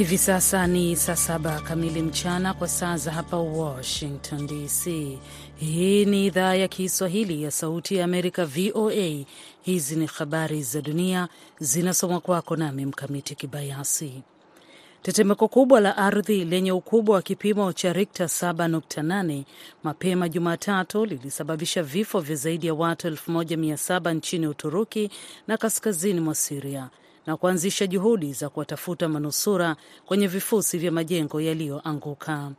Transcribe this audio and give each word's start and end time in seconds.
Hivi 0.00 0.18
sasa 0.18 0.66
ni 0.66 0.96
saa 0.96 1.16
saba 1.16 1.60
kamili 1.60 2.02
mchana 2.02 2.54
kwa 2.54 2.68
saa 2.68 2.96
za 2.96 3.12
hapa 3.12 3.36
Washington 3.36 4.46
DC. 4.46 4.86
Hii 5.56 6.04
ni 6.04 6.26
idhaa 6.26 6.54
ya 6.54 6.68
Kiswahili 6.68 7.42
ya 7.42 7.50
Sauti 7.50 7.96
ya 7.96 8.04
Amerika, 8.04 8.46
VOA. 8.46 9.24
Hizi 9.62 9.96
ni 9.96 10.06
habari 10.06 10.62
za 10.62 10.80
dunia 10.82 11.28
zinasomwa 11.58 12.20
kwako 12.20 12.56
nami 12.56 12.86
Mkamiti 12.86 13.34
Kibayasi. 13.34 14.22
Tetemeko 15.02 15.48
kubwa 15.48 15.80
la 15.80 15.96
ardhi 15.96 16.44
lenye 16.44 16.72
ukubwa 16.72 17.14
wa 17.16 17.22
kipimo 17.22 17.72
cha 17.72 17.92
Rikta 17.92 18.24
7.8 18.24 19.44
mapema 19.82 20.28
Jumatatu 20.28 21.04
lilisababisha 21.04 21.82
vifo 21.82 22.20
vya 22.20 22.36
zaidi 22.36 22.66
ya 22.66 22.74
watu 22.74 23.08
1700 23.08 24.14
nchini 24.14 24.46
Uturuki 24.46 25.10
na 25.46 25.56
kaskazini 25.56 26.20
mwa 26.20 26.34
Siria 26.34 26.88
na 27.26 27.36
kuanzisha 27.36 27.86
juhudi 27.86 28.32
za 28.32 28.48
kuwatafuta 28.48 29.08
manusura 29.08 29.76
kwenye 30.06 30.26
vifusi 30.26 30.78
vya 30.78 30.92
majengo 30.92 31.40
yaliyoanguka. 31.40 32.50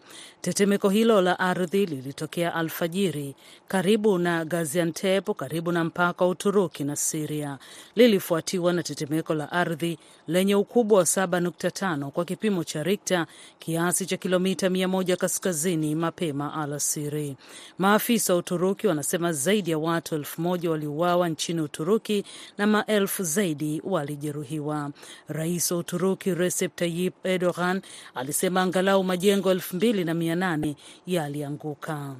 Tetemeko 0.41 0.89
hilo 0.89 1.21
la 1.21 1.39
ardhi 1.39 1.85
lilitokea 1.85 2.55
alfajiri 2.55 3.35
karibu 3.67 4.17
na 4.17 4.45
Gaziantep, 4.45 5.29
karibu 5.37 5.71
na 5.71 5.83
mpaka 5.83 6.25
wa 6.25 6.31
Uturuki 6.31 6.83
na 6.83 6.95
Siria. 6.95 7.57
Lilifuatiwa 7.95 8.73
na 8.73 8.83
tetemeko 8.83 9.33
la 9.33 9.51
ardhi 9.51 9.97
lenye 10.27 10.55
ukubwa 10.55 10.97
wa 10.97 11.03
7.5 11.03 12.09
kwa 12.09 12.25
kipimo 12.25 12.63
cha 12.63 12.83
Rikta, 12.83 13.27
kiasi 13.59 14.05
cha 14.05 14.17
kilomita 14.17 14.69
100 14.69 15.15
kaskazini 15.15 15.95
mapema 15.95 16.53
alasiri. 16.53 17.35
Maafisa 17.77 18.33
wa 18.33 18.39
Uturuki 18.39 18.87
wanasema 18.87 19.33
zaidi 19.33 19.71
ya 19.71 19.77
watu 19.77 20.15
elfu 20.15 20.41
moja 20.41 20.71
waliuawa 20.71 21.29
nchini 21.29 21.61
Uturuki 21.61 22.23
na 22.57 22.67
maelfu 22.67 23.23
zaidi 23.23 23.81
walijeruhiwa. 23.85 24.50
Rais 25.27 25.71
wa 25.71 25.77
Uturuki 25.77 26.33
Recep 26.35 26.75
Tayyip 26.75 27.25
Erdogan 27.25 27.81
alisema 28.15 28.61
angalau 28.61 29.03
majengo 29.03 29.51
elfu 29.51 29.75
mbili 29.75 30.03
na 30.03 30.13
mia 30.13 30.35
nane 30.35 30.75
yalianguka. 31.07 32.15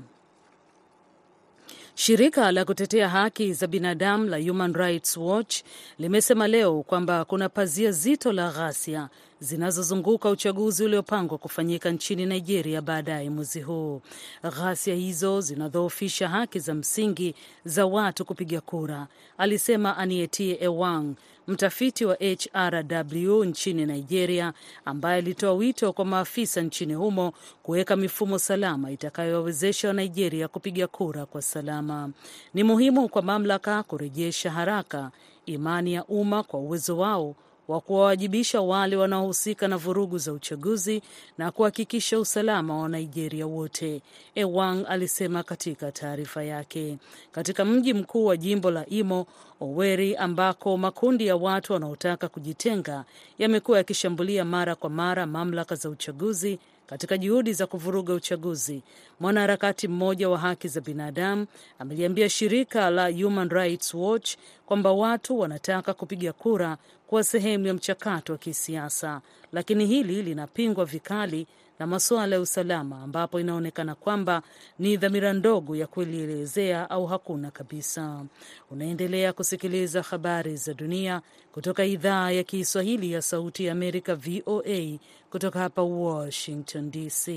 Shirika 1.96 2.52
la 2.52 2.66
kutetea 2.66 3.10
haki 3.10 3.54
za 3.54 3.68
binadamu 3.68 4.26
la 4.26 4.38
Human 4.38 4.74
Rights 4.74 5.18
Watch 5.18 5.62
limesema 6.00 6.48
leo 6.48 6.84
kwamba 6.84 7.26
kuna 7.26 7.50
pazia 7.50 7.92
zito 7.92 8.32
la 8.32 8.52
ghasia 8.52 9.10
zinazozunguka 9.40 10.30
uchaguzi 10.30 10.84
uliopangwa 10.84 11.38
kufanyika 11.38 11.92
nchini 11.92 12.26
Nigeria 12.26 12.82
baadaye 12.82 13.30
mwezi 13.30 13.62
huu. 13.62 14.02
Ghasia 14.44 14.96
hizo 14.96 15.42
zinadhoofisha 15.42 16.28
haki 16.30 16.60
za 16.60 16.74
msingi 16.74 17.36
za 17.66 17.86
watu 17.86 18.26
kupiga 18.26 18.62
kura, 18.62 19.08
alisema 19.38 19.98
Anietie 19.98 20.58
Ewang, 20.62 21.14
mtafiti 21.48 22.06
wa 22.06 22.16
HRW 22.16 23.44
nchini 23.44 23.86
Nigeria, 23.86 24.54
ambaye 24.86 25.18
alitoa 25.18 25.54
wito 25.54 25.94
kwa 25.94 26.06
maafisa 26.06 26.62
nchini 26.62 26.94
humo 26.94 27.34
kuweka 27.64 27.96
mifumo 27.96 28.40
salama 28.40 28.92
itakayowawezesha 28.92 29.88
Wanigeria 29.88 30.48
kupiga 30.48 30.88
kura 30.88 31.26
kwa 31.26 31.42
salama. 31.42 32.10
Ni 32.54 32.64
muhimu 32.64 33.10
kwa 33.10 33.22
mamlaka 33.22 33.84
kurejesha 33.84 34.52
haraka 34.52 35.12
imani 35.46 35.94
ya 35.94 36.06
umma 36.06 36.44
kwa 36.44 36.60
uwezo 36.60 36.98
wao 36.98 37.36
wa 37.72 37.82
kuwawajibisha 37.82 38.62
wale 38.62 38.96
wanaohusika 38.96 39.68
na 39.68 39.78
vurugu 39.78 40.18
za 40.18 40.34
uchaguzi 40.34 41.02
na 41.38 41.52
kuhakikisha 41.52 42.20
usalama 42.20 42.78
wa 42.82 42.90
Nigeria 42.90 43.48
wote, 43.48 44.02
Ewang 44.36 44.86
alisema 44.88 45.44
katika 45.44 45.92
taarifa 45.92 46.44
yake. 46.44 46.98
Katika 47.32 47.66
mji 47.66 47.94
mkuu 47.94 48.26
wa 48.26 48.38
jimbo 48.38 48.72
la 48.72 48.86
Imo, 48.86 49.26
Oweri, 49.62 50.16
ambako 50.16 50.78
makundi 50.78 51.28
ya 51.28 51.36
watu 51.36 51.74
wanaotaka 51.74 52.28
kujitenga 52.28 53.06
yamekuwa 53.40 53.78
yakishambulia 53.78 54.46
mara 54.46 54.76
kwa 54.76 54.90
mara 54.90 55.26
mamlaka 55.26 55.76
za 55.76 55.90
uchaguzi 55.90 56.60
katika 56.92 57.18
juhudi 57.18 57.54
za 57.54 57.68
kuvuruga 57.68 58.14
uchaguzi, 58.14 58.84
mwanaharakati 59.20 59.88
mmoja 59.88 60.30
wa 60.30 60.38
haki 60.38 60.68
za 60.68 60.82
binadamu 60.82 61.46
ameliambia 61.80 62.30
shirika 62.30 62.90
la 62.90 63.10
Human 63.12 63.50
Rights 63.50 63.94
Watch 63.94 64.36
kwamba 64.66 64.92
watu 64.92 65.40
wanataka 65.40 65.94
kupiga 65.94 66.34
kura 66.34 66.78
kuwa 67.08 67.24
sehemu 67.24 67.68
ya 67.68 67.74
mchakato 67.74 68.34
wa 68.34 68.38
kisiasa, 68.40 69.22
lakini 69.52 69.86
hili 69.86 70.22
linapingwa 70.22 70.86
vikali 70.86 71.48
na 71.80 71.88
masuala 71.88 72.36
ya 72.36 72.42
usalama, 72.42 73.02
ambapo 73.04 73.40
inaonekana 73.40 73.96
kwamba 73.96 74.42
ni 74.80 74.98
dhamira 74.98 75.34
ndogo 75.34 75.76
ya 75.76 75.88
kulielezea 75.88 76.90
au 76.90 77.06
hakuna 77.06 77.52
kabisa. 77.52 78.26
Unaendelea 78.72 79.34
kusikiliza 79.34 80.02
habari 80.02 80.56
za 80.56 80.74
dunia 80.74 81.22
kutoka 81.52 81.86
idhaa 81.86 82.32
ya 82.32 82.44
Kiswahili 82.44 83.12
ya 83.12 83.22
Sauti 83.22 83.66
ya 83.66 83.72
Amerika, 83.72 84.16
VOA, 84.16 84.98
kutoka 85.30 85.60
hapa 85.60 85.82
Washington 85.82 86.92
DC. 86.92 87.32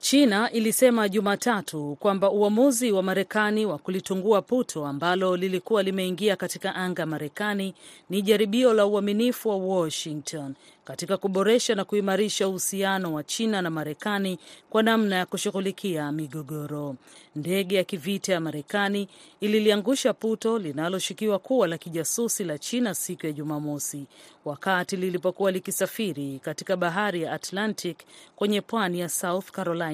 China 0.00 0.50
ilisema 0.50 1.08
Jumatatu 1.08 1.96
kwamba 2.00 2.30
uamuzi 2.30 2.92
wa 2.92 3.02
Marekani 3.02 3.66
wa 3.66 3.78
kulitungua 3.78 4.42
puto 4.42 4.86
ambalo 4.86 5.36
lilikuwa 5.36 5.82
limeingia 5.82 6.36
katika 6.36 6.74
anga 6.74 7.06
Marekani 7.06 7.74
ni 8.10 8.22
jaribio 8.22 8.74
la 8.74 8.86
uaminifu 8.86 9.48
wa 9.48 9.56
Washington 9.56 10.54
katika 10.84 11.16
kuboresha 11.16 11.74
na 11.74 11.84
kuimarisha 11.84 12.48
uhusiano 12.48 13.14
wa 13.14 13.22
China 13.24 13.62
na 13.62 13.70
Marekani 13.70 14.38
kwa 14.70 14.82
namna 14.82 15.16
ya 15.16 15.26
kushughulikia 15.26 16.12
migogoro. 16.12 16.96
Ndege 17.36 17.76
ya 17.76 17.84
kivita 17.84 18.32
ya 18.32 18.40
Marekani 18.40 19.08
ililiangusha 19.40 20.12
puto 20.14 20.58
linaloshukiwa 20.58 21.38
kuwa 21.38 21.68
la 21.68 21.78
kijasusi 21.78 22.44
la 22.44 22.58
China 22.58 22.94
siku 22.94 23.26
ya 23.26 23.32
Jumamosi 23.32 24.06
wakati 24.44 24.96
lilipokuwa 24.96 25.50
likisafiri 25.50 26.38
katika 26.42 26.76
bahari 26.76 27.22
ya 27.22 27.32
Atlantic 27.32 27.98
kwenye 28.36 28.60
pwani 28.60 29.00
ya 29.00 29.08
South 29.08 29.50
Carolina. 29.50 29.87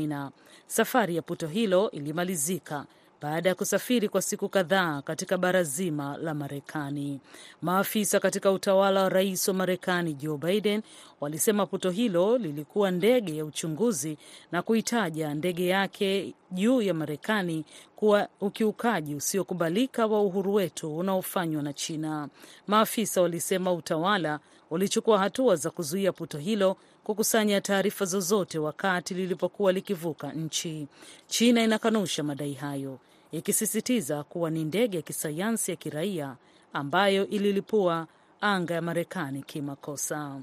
Safari 0.67 1.17
ya 1.17 1.23
puto 1.23 1.47
hilo 1.47 1.91
ilimalizika 1.91 2.87
baada 3.25 3.49
ya 3.49 3.55
kusafiri 3.55 4.09
kwa 4.09 4.23
siku 4.23 4.49
kadhaa 4.49 5.03
katika 5.03 5.39
bara 5.39 5.63
zima 5.63 6.17
la 6.17 6.35
Marekani. 6.35 7.21
Maafisa 7.63 8.21
katika 8.21 8.53
utawala 8.53 9.03
wa 9.03 9.09
rais 9.09 9.49
wa 9.49 9.55
Marekani 9.55 10.15
Joe 10.15 10.37
Biden 10.39 10.83
walisema 11.21 11.67
puto 11.67 11.91
hilo 11.91 12.39
lilikuwa 12.39 12.91
ndege 12.91 13.37
ya 13.37 13.45
uchunguzi 13.45 14.19
na 14.53 14.63
kuitaja 14.63 15.35
ndege 15.35 15.67
yake 15.67 16.35
juu 16.51 16.83
ya 16.83 16.95
Marekani 16.95 17.65
kuwa 17.97 18.29
ukiukaji 18.41 19.15
usiokubalika 19.15 20.07
wa 20.07 20.23
uhuru 20.23 20.55
wetu 20.55 20.97
unaofanywa 20.97 21.63
na 21.63 21.73
China. 21.73 22.29
Maafisa 22.67 23.23
walisema 23.23 23.73
utawala 23.73 24.41
ulichukua 24.71 25.19
hatua 25.19 25.57
za 25.57 25.71
kuzuia 25.71 26.13
puto 26.13 26.39
hilo 26.39 26.77
kukusanya 27.05 27.61
taarifa 27.61 28.05
zozote 28.05 28.59
wakati 28.59 29.15
lilipokuwa 29.15 29.73
likivuka 29.73 30.33
nchi. 30.33 30.87
China 31.27 31.63
inakanusha 31.65 32.23
madai 32.23 32.53
hayo 32.55 32.99
ikisisitiza 33.33 34.23
kuwa 34.25 34.51
ni 34.51 34.65
ndege 34.65 34.97
ya 34.97 35.03
kisayansi 35.03 35.71
ya 35.71 35.77
kiraia 35.77 36.37
ambayo 36.73 37.27
ililipua 37.29 38.07
anga 38.41 38.75
ya 38.75 38.83
Marekani 38.83 39.43
kimakosa. 39.43 40.41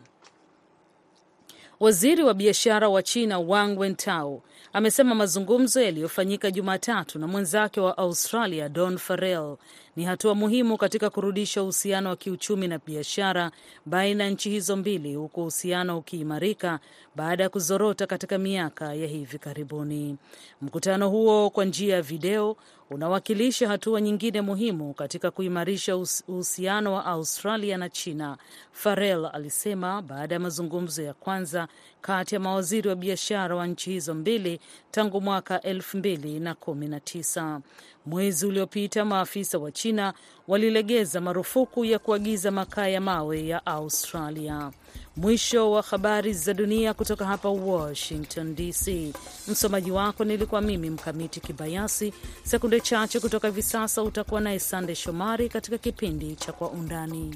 Waziri 1.79 2.23
wa 2.23 2.33
biashara 2.33 2.89
wa 2.89 3.03
China 3.03 3.39
Wang 3.39 3.77
Wentao 3.77 4.41
amesema 4.73 5.15
mazungumzo 5.15 5.81
yaliyofanyika 5.81 6.51
Jumatatu 6.51 7.19
na 7.19 7.27
mwenzake 7.27 7.79
wa 7.81 7.97
Australia 7.97 8.69
Don 8.69 8.97
Farrell 8.97 9.57
ni 9.95 10.03
hatua 10.05 10.35
muhimu 10.35 10.77
katika 10.77 11.09
kurudisha 11.09 11.63
uhusiano 11.63 12.09
wa 12.09 12.15
kiuchumi 12.15 12.67
na 12.67 12.79
biashara 12.85 13.51
baina 13.85 14.23
ya 14.23 14.29
nchi 14.29 14.49
hizo 14.49 14.75
mbili, 14.75 15.15
huku 15.15 15.41
uhusiano 15.41 15.97
ukiimarika 15.97 16.79
baada 17.15 17.43
ya 17.43 17.49
kuzorota 17.49 18.07
katika 18.07 18.37
miaka 18.37 18.93
ya 18.93 19.07
hivi 19.07 19.37
karibuni. 19.39 20.17
Mkutano 20.61 21.09
huo 21.09 21.49
kwa 21.49 21.65
njia 21.65 21.95
ya 21.95 22.01
video 22.01 22.57
unawakilisha 22.89 23.67
hatua 23.67 24.01
nyingine 24.01 24.41
muhimu 24.41 24.93
katika 24.93 25.31
kuimarisha 25.31 25.95
uhusiano 26.27 26.93
wa 26.93 27.05
Australia 27.05 27.77
na 27.77 27.89
China, 27.89 28.37
Farrell 28.71 29.29
alisema 29.33 30.01
baada 30.01 30.35
ya 30.35 30.39
mazungumzo 30.39 31.01
ya 31.03 31.13
kwanza 31.13 31.67
kati 32.01 32.35
ya 32.35 32.41
mawaziri 32.41 32.89
wa 32.89 32.95
biashara 32.95 33.55
wa 33.55 33.67
nchi 33.67 33.91
hizo 33.91 34.13
mbili 34.13 34.59
tangu 34.91 35.21
mwaka 35.21 35.61
elfu 35.61 35.97
mbili 35.97 36.39
na 36.39 36.55
kumi 36.55 36.87
na 36.87 36.99
tisa. 36.99 37.61
Mwezi 38.05 38.45
uliopita 38.45 39.05
maafisa 39.05 39.57
wa 39.57 39.71
China 39.71 40.13
walilegeza 40.47 41.21
marufuku 41.21 41.85
ya 41.85 41.99
kuagiza 41.99 42.51
makaa 42.51 42.87
ya 42.87 43.01
mawe 43.01 43.47
ya 43.47 43.65
Australia. 43.65 44.71
Mwisho 45.17 45.71
wa 45.71 45.81
habari 45.81 46.33
za 46.33 46.53
dunia 46.53 46.93
kutoka 46.93 47.25
hapa 47.25 47.49
Washington 47.49 48.55
DC. 48.55 49.13
Msomaji 49.47 49.91
wako 49.91 50.23
nilikuwa 50.23 50.61
mimi 50.61 50.89
Mkamiti 50.89 51.39
Kibayasi. 51.39 52.13
Sekunde 52.43 52.79
chache 52.79 53.19
kutoka 53.19 53.47
hivi 53.47 53.63
sasa 53.63 54.03
utakuwa 54.03 54.41
naye 54.41 54.59
Sande 54.59 54.95
Shomari 54.95 55.49
katika 55.49 55.77
kipindi 55.77 56.35
cha 56.35 56.51
Kwa 56.51 56.69
Undani. 56.69 57.35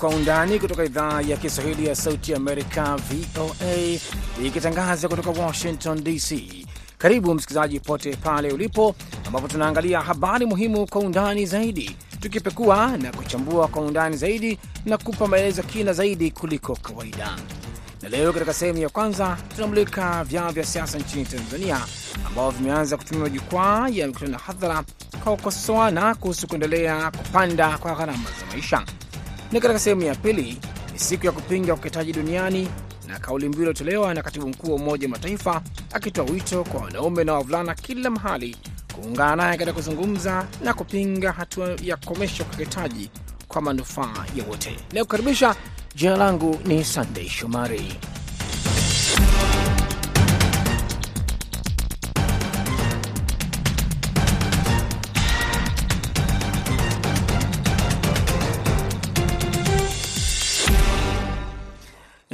Kwa 0.00 0.08
Undani 0.08 0.58
kutoka 0.58 0.84
idhaa 0.84 1.20
ya 1.20 1.36
Kiswahili 1.36 1.86
ya 1.86 1.94
Sauti 1.94 2.34
Amerika, 2.34 2.96
VOA, 2.96 3.98
ikitangaza 4.46 5.08
kutoka 5.08 5.30
Washington 5.42 6.04
DC. 6.04 6.34
Karibu 6.98 7.34
msikilizaji 7.34 7.80
pote 7.80 8.16
pale 8.16 8.52
ulipo, 8.52 8.94
ambapo 9.26 9.48
tunaangalia 9.48 10.00
habari 10.00 10.46
muhimu 10.46 10.86
kwa 10.86 11.00
undani 11.00 11.46
zaidi, 11.46 11.96
tukipekua 12.20 12.96
na 12.96 13.12
kuchambua 13.12 13.68
kwa 13.68 13.82
undani 13.82 14.16
zaidi 14.16 14.58
na 14.84 14.98
kupa 14.98 15.26
maelezo 15.26 15.62
kina 15.62 15.92
zaidi 15.92 16.30
kuliko 16.30 16.76
kawaida. 16.76 17.36
Na 18.02 18.08
leo 18.08 18.32
katika 18.32 18.54
sehemu 18.54 18.78
ya 18.78 18.88
kwanza 18.88 19.36
tunamulika 19.54 20.24
vyama 20.24 20.52
vya 20.52 20.64
siasa 20.64 20.98
nchini 20.98 21.24
Tanzania 21.24 21.80
ambao 22.26 22.50
vimeanza 22.50 22.96
kutumia 22.96 23.22
majukwaa 23.22 23.88
ya 23.88 24.06
mikutano 24.06 24.32
ya 24.32 24.38
hadhara 24.38 24.84
kwa 25.24 25.36
kukosoana 25.36 26.14
kuhusu 26.14 26.46
kuendelea 26.48 27.10
kupanda 27.10 27.78
kwa 27.78 27.94
gharama 27.94 28.24
za 28.40 28.46
maisha. 28.52 28.82
Na 29.52 29.60
katika 29.60 29.78
sehemu 29.78 30.02
ya 30.02 30.14
pili 30.14 30.58
ni 30.92 30.98
siku 30.98 31.26
ya 31.26 31.32
kupinga 31.32 31.74
ukeketaji 31.74 32.12
duniani 32.12 32.68
na 33.08 33.18
kauli 33.18 33.48
mbiu 33.48 33.58
iliyotolewa 33.60 34.14
na 34.14 34.22
katibu 34.22 34.48
mkuu 34.48 34.68
wa 34.70 34.76
Umoja 34.76 35.06
wa 35.06 35.10
Mataifa 35.10 35.62
akitoa 35.92 36.24
wito 36.24 36.64
kwa 36.64 36.80
wanaume 36.80 37.24
na 37.24 37.32
wavulana 37.32 37.74
kila 37.74 38.10
mahali 38.10 38.56
kuungana 38.94 39.36
naye 39.36 39.58
katika 39.58 39.72
kuzungumza 39.72 40.46
na 40.64 40.74
kupinga 40.74 41.32
hatua 41.32 41.76
ya 41.82 41.96
kukomesha 41.96 42.44
ukeketaji 42.44 43.10
kwa 43.48 43.62
manufaa 43.62 44.24
ya 44.36 44.44
wote. 44.44 44.76
Leo 44.92 45.06
jina 45.94 46.16
langu 46.16 46.60
ni 46.64 46.84
Sandei 46.84 47.28
Shomari. 47.28 47.92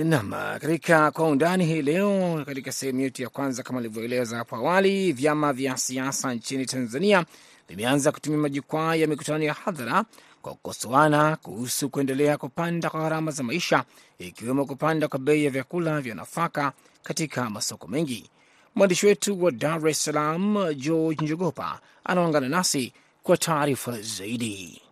Nam, 0.07 0.31
katika 0.61 1.11
kwa 1.11 1.29
undani 1.29 1.65
hii 1.67 1.83
leo, 1.83 2.43
katika 2.47 2.73
sehemu 2.73 3.01
yetu 3.01 3.23
ya 3.23 3.29
kwanza, 3.29 3.63
kama 3.63 3.81
ilivyoeleza 3.81 4.37
hapo 4.37 4.57
awali, 4.57 5.13
vyama 5.13 5.53
vya 5.53 5.77
siasa 5.77 6.35
nchini 6.35 6.67
Tanzania 6.67 7.25
vimeanza 7.69 8.13
kutumia 8.13 8.39
majukwaa 8.39 8.95
ya 8.95 9.07
mikutano 9.07 9.45
ya 9.45 9.55
hadhara 9.55 10.05
kwa 10.43 10.53
kukosoana 10.53 11.37
kuhusu 11.37 11.89
kuendelea 11.91 12.39
kupanda 12.39 12.91
kwa 12.91 13.01
gharama 13.01 13.31
za 13.31 13.43
maisha, 13.43 13.85
ikiwemo 14.19 14.67
kupanda 14.67 15.09
kwa 15.09 15.19
bei 15.19 15.45
ya 15.45 15.51
vyakula 15.51 16.01
vya 16.01 16.15
nafaka 16.15 16.73
katika 17.03 17.51
masoko 17.51 17.89
mengi. 17.89 18.31
Mwandishi 18.75 19.07
wetu 19.07 19.45
wa 19.45 19.51
Dar 19.51 19.89
es 19.89 20.05
Salaam, 20.05 20.75
George 20.75 21.25
Njogopa, 21.25 21.81
anaungana 22.05 22.49
nasi 22.49 22.93
kwa 23.23 23.37
taarifa 23.37 24.01
zaidi. 24.01 24.83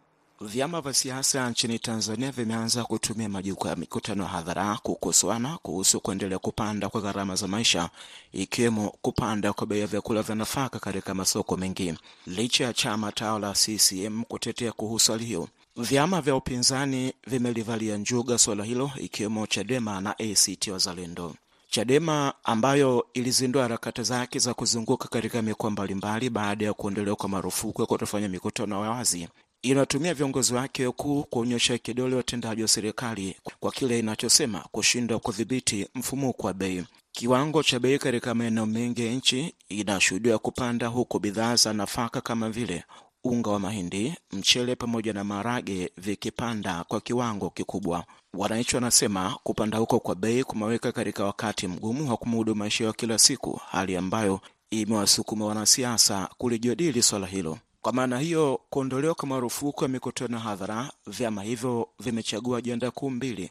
Vyama 0.40 0.80
vya 0.80 0.94
siasa 0.94 1.50
nchini 1.50 1.78
Tanzania 1.78 2.30
vimeanza 2.32 2.84
kutumia 2.84 3.28
majukwaa 3.28 3.70
ya 3.70 3.76
mikutano 3.76 4.24
hadhara 4.24 4.78
kukosoana 4.82 5.58
kuhusu 5.62 6.00
kuendelea 6.00 6.38
kupanda 6.38 6.88
kwa 6.88 7.00
gharama 7.00 7.36
za 7.36 7.48
maisha, 7.48 7.90
ikiwemo 8.32 8.90
kupanda 9.02 9.52
kwa 9.52 9.66
bei 9.66 9.80
ya 9.80 9.86
vyakula 9.86 10.22
vya 10.22 10.34
nafaka 10.34 10.78
katika 10.78 11.14
masoko 11.14 11.56
mengi. 11.56 11.94
Licha 12.26 12.64
ya 12.64 12.72
chama 12.72 13.12
tawala 13.12 13.52
CCM 13.52 14.22
kutetea 14.24 14.72
kuhusu 14.72 15.12
hali 15.12 15.24
hiyo, 15.24 15.48
vyama 15.76 16.20
vya 16.20 16.36
upinzani 16.36 17.12
vimelivalia 17.26 17.96
njuga 17.96 18.38
suala 18.38 18.64
hilo, 18.64 18.90
ikiwemo 18.96 19.46
Chadema 19.46 20.00
na 20.00 20.10
ACT 20.18 20.68
Wazalendo. 20.68 21.34
Chadema 21.70 22.32
ambayo 22.44 23.06
ilizindua 23.14 23.62
harakati 23.62 24.02
zake 24.02 24.38
za 24.38 24.54
kuzunguka 24.54 25.08
katika 25.08 25.42
mikoa 25.42 25.70
mbalimbali 25.70 26.30
baada 26.30 26.64
ya 26.64 26.72
kuondolewa 26.74 27.16
kwa 27.16 27.28
marufuku 27.28 27.80
ya 27.82 27.86
kutofanya 27.86 28.28
mikutano 28.28 28.84
ya 28.84 28.90
wazi 28.90 29.28
inatumia 29.64 30.14
viongozi 30.14 30.54
wake 30.54 30.86
wakuu 30.86 31.22
kuonyesha 31.24 31.78
kidole 31.78 32.16
watendaji 32.16 32.62
wa 32.62 32.68
serikali 32.68 33.36
kwa 33.60 33.72
kile 33.72 33.98
inachosema 33.98 34.64
kushindwa 34.72 35.18
kudhibiti 35.20 35.88
mfumuko 35.94 36.46
wa 36.46 36.52
bei. 36.54 36.84
Kiwango 37.12 37.62
cha 37.62 37.78
bei 37.78 37.98
katika 37.98 38.34
maeneo 38.34 38.66
mengi 38.66 39.06
ya 39.06 39.12
nchi 39.12 39.54
inashuhudiwa 39.68 40.38
kupanda, 40.38 40.86
huku 40.86 41.18
bidhaa 41.18 41.56
za 41.56 41.72
nafaka 41.72 42.20
kama 42.20 42.50
vile 42.50 42.84
unga 43.24 43.50
wa 43.50 43.60
mahindi, 43.60 44.14
mchele 44.32 44.76
pamoja 44.76 45.12
na 45.12 45.24
maharage 45.24 45.90
vikipanda 45.96 46.84
kwa 46.84 47.00
kiwango 47.00 47.50
kikubwa. 47.50 48.04
Wananchi 48.36 48.74
wanasema 48.76 49.36
kupanda 49.42 49.78
huko 49.78 50.00
kwa 50.00 50.14
bei 50.14 50.44
kumeweka 50.44 50.92
katika 50.92 51.24
wakati 51.24 51.68
mgumu 51.68 52.10
wa 52.10 52.16
kumudu 52.16 52.54
maisha 52.54 52.84
ya 52.84 52.92
kila 52.92 53.18
siku, 53.18 53.60
hali 53.70 53.96
ambayo 53.96 54.40
imewasukuma 54.70 55.46
wanasiasa 55.46 56.28
kulijadili 56.38 57.02
swala 57.02 57.26
hilo. 57.26 57.58
Kwa 57.84 57.92
maana 57.92 58.18
hiyo, 58.18 58.60
kuondolewa 58.70 59.14
kwa 59.14 59.28
marufuku 59.28 59.84
ya 59.84 59.88
mikutano 59.88 60.38
hadhara, 60.38 60.90
vyama 61.06 61.42
hivyo 61.42 61.88
vimechagua 61.98 62.58
ajenda 62.58 62.90
kuu 62.90 63.10
mbili: 63.10 63.50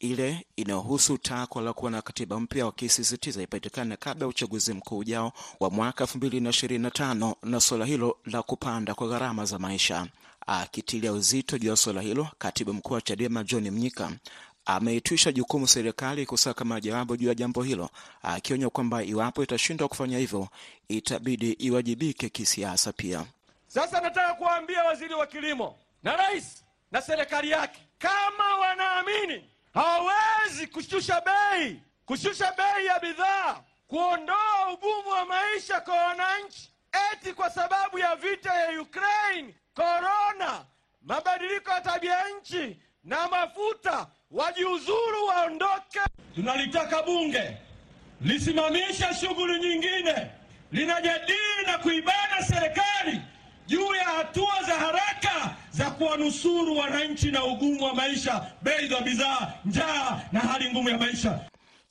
ile 0.00 0.46
inayohusu 0.56 1.18
takwa 1.18 1.62
la 1.62 1.72
kuwa 1.72 1.90
na 1.90 2.02
katiba 2.02 2.40
mpya, 2.40 2.66
wakisisitiza 2.66 3.42
ipatikane 3.42 3.96
kabla 3.96 4.24
ya 4.24 4.28
uchaguzi 4.28 4.72
mkuu 4.74 4.98
ujao 4.98 5.32
wa 5.60 5.70
mwaka 5.70 6.04
elfu 6.04 6.16
mbili 6.18 6.40
na 6.40 6.50
ishirini 6.50 6.82
na 6.82 6.90
tano 6.90 7.36
na 7.42 7.60
suala 7.60 7.84
hilo 7.84 8.16
la 8.24 8.42
kupanda 8.42 8.94
kwa 8.94 9.08
gharama 9.08 9.44
za 9.44 9.58
maisha. 9.58 10.06
Akitilia 10.46 11.12
uzito 11.12 11.58
juu 11.58 11.68
ya 11.68 11.76
suala 11.76 12.00
hilo, 12.00 12.28
katibu 12.38 12.72
mkuu 12.72 12.94
wa 12.94 13.00
Chadema 13.00 13.44
John 13.44 13.70
Mnyika 13.70 14.12
ameitwisha 14.66 15.32
jukumu 15.32 15.68
serikali 15.68 16.26
kusaka 16.26 16.64
majawabu 16.64 17.16
juu 17.16 17.28
ya 17.28 17.34
jambo 17.34 17.62
hilo, 17.62 17.90
akionya 18.22 18.70
kwamba 18.70 19.04
iwapo 19.04 19.42
itashindwa 19.42 19.88
kufanya 19.88 20.18
hivyo 20.18 20.48
itabidi 20.88 21.52
iwajibike 21.52 22.28
kisiasa 22.28 22.92
pia. 22.92 23.26
Sasa 23.74 24.00
nataka 24.00 24.34
kuwaambia 24.34 24.84
waziri 24.84 25.14
wa 25.14 25.26
kilimo 25.26 25.78
na 26.02 26.16
rais 26.16 26.64
na 26.92 27.02
serikali 27.02 27.50
yake, 27.50 27.80
kama 27.98 28.56
wanaamini 28.56 29.50
hawawezi 29.74 30.66
kushusha 30.66 31.20
bei, 31.20 31.80
kushusha 32.06 32.52
bei 32.52 32.86
ya 32.86 32.98
bidhaa, 33.00 33.60
kuondoa 33.88 34.72
ugumu 34.72 35.08
wa 35.10 35.24
maisha 35.24 35.80
kwa 35.80 35.94
wananchi, 35.94 36.70
eti 37.12 37.32
kwa 37.32 37.50
sababu 37.50 37.98
ya 37.98 38.16
vita 38.16 38.54
ya 38.54 38.80
Ukraine, 38.82 39.54
korona, 39.74 40.64
mabadiliko 41.02 41.70
ya 41.70 41.80
tabia 41.80 42.18
nchi 42.40 42.76
na 43.04 43.28
mafuta, 43.28 44.06
wajiuzuru, 44.30 45.26
waondoke. 45.26 46.00
Tunalitaka 46.34 47.02
bunge 47.02 47.56
lisimamisha 48.20 49.14
shughuli 49.14 49.58
nyingine, 49.60 50.30
linajadili 50.72 51.66
na 51.66 51.78
kuibana 51.78 52.42
serikali 52.42 53.20
juu 53.66 53.94
ya 53.94 54.04
hatua 54.04 54.62
za 54.66 54.74
haraka 54.74 55.56
za 55.70 55.90
kuwanusuru 55.90 56.76
wananchi 56.76 57.30
na 57.30 57.44
ugumu 57.44 57.84
wa 57.84 57.94
maisha, 57.94 58.52
bei 58.62 58.88
za 58.88 59.00
bidhaa, 59.00 59.52
njaa 59.64 60.22
na 60.32 60.40
hali 60.40 60.70
ngumu 60.70 60.88
ya 60.88 60.98
maisha. 60.98 61.40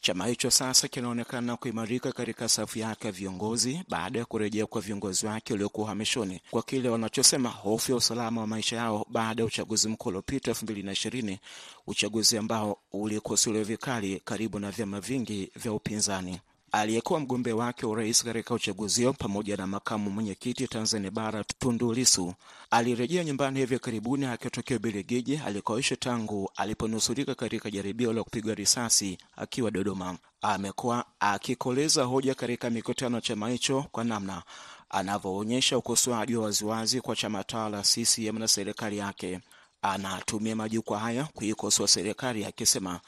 Chama 0.05 0.27
hicho 0.27 0.51
sasa 0.51 0.87
kinaonekana 0.87 1.57
kuimarika 1.57 2.11
katika 2.11 2.49
safu 2.49 2.79
yake 2.79 3.07
ya 3.07 3.11
viongozi 3.11 3.83
baada 3.89 4.19
ya 4.19 4.25
kurejea 4.25 4.65
kwa 4.65 4.81
viongozi 4.81 5.25
wake 5.25 5.53
waliokuwa 5.53 5.85
uhamishoni 5.85 6.41
kwa 6.51 6.63
kile 6.63 6.89
wanachosema 6.89 7.49
hofu 7.49 7.91
ya 7.91 7.97
usalama 7.97 8.41
wa 8.41 8.47
maisha 8.47 8.75
yao 8.75 9.05
baada 9.09 9.41
ya 9.41 9.47
uchaguzi 9.47 9.87
mkuu 9.89 10.09
uliopita 10.09 10.51
elfu 10.51 10.65
mbili 10.65 10.83
na 10.83 10.91
ishirini, 10.91 11.39
uchaguzi 11.87 12.37
ambao 12.37 12.77
ulikosolewa 12.91 13.63
vikali 13.65 14.21
karibu 14.25 14.59
na 14.59 14.71
vyama 14.71 14.99
vingi 14.99 15.51
vya 15.55 15.71
upinzani. 15.73 16.39
Aliyekuwa 16.75 17.19
mgombea 17.19 17.55
wake 17.55 17.85
urais 17.85 18.23
katika 18.23 18.53
uchaguzi 18.53 19.03
huo 19.03 19.13
pamoja 19.13 19.57
na 19.57 19.67
makamu 19.67 20.09
mwenyekiti 20.09 20.67
Tanzania 20.67 21.11
Bara 21.11 21.43
Tundu 21.43 21.93
Lissu 21.93 22.33
alirejea 22.71 23.23
nyumbani 23.23 23.59
hivi 23.59 23.79
karibuni 23.79 24.25
akitokea 24.25 24.77
Ubelgiji 24.77 25.37
alikoishi 25.45 25.97
tangu 25.97 26.49
aliponusurika 26.55 27.35
katika 27.35 27.71
jaribio 27.71 28.13
la 28.13 28.23
kupigwa 28.23 28.53
risasi 28.55 29.17
akiwa 29.35 29.71
Dodoma. 29.71 30.17
Amekuwa 30.41 31.05
akikoleza 31.19 32.03
hoja 32.03 32.35
katika 32.35 32.69
mikutano 32.69 33.15
ya 33.15 33.21
chama 33.21 33.49
hicho 33.49 33.85
kwa 33.91 34.03
namna 34.03 34.43
anavyoonyesha 34.89 35.77
ukosoaji 35.77 36.35
wa 36.35 36.43
waziwazi 36.45 37.01
kwa 37.01 37.15
chama 37.15 37.43
tawala 37.43 37.81
CCM 37.81 38.39
na 38.39 38.47
serikali 38.47 38.97
yake. 38.97 39.39
Anatumia 39.81 40.55
majukwaa 40.55 40.99
haya 40.99 41.23
kuikosoa 41.33 41.87
serikali 41.87 42.45
akisema 42.45 42.99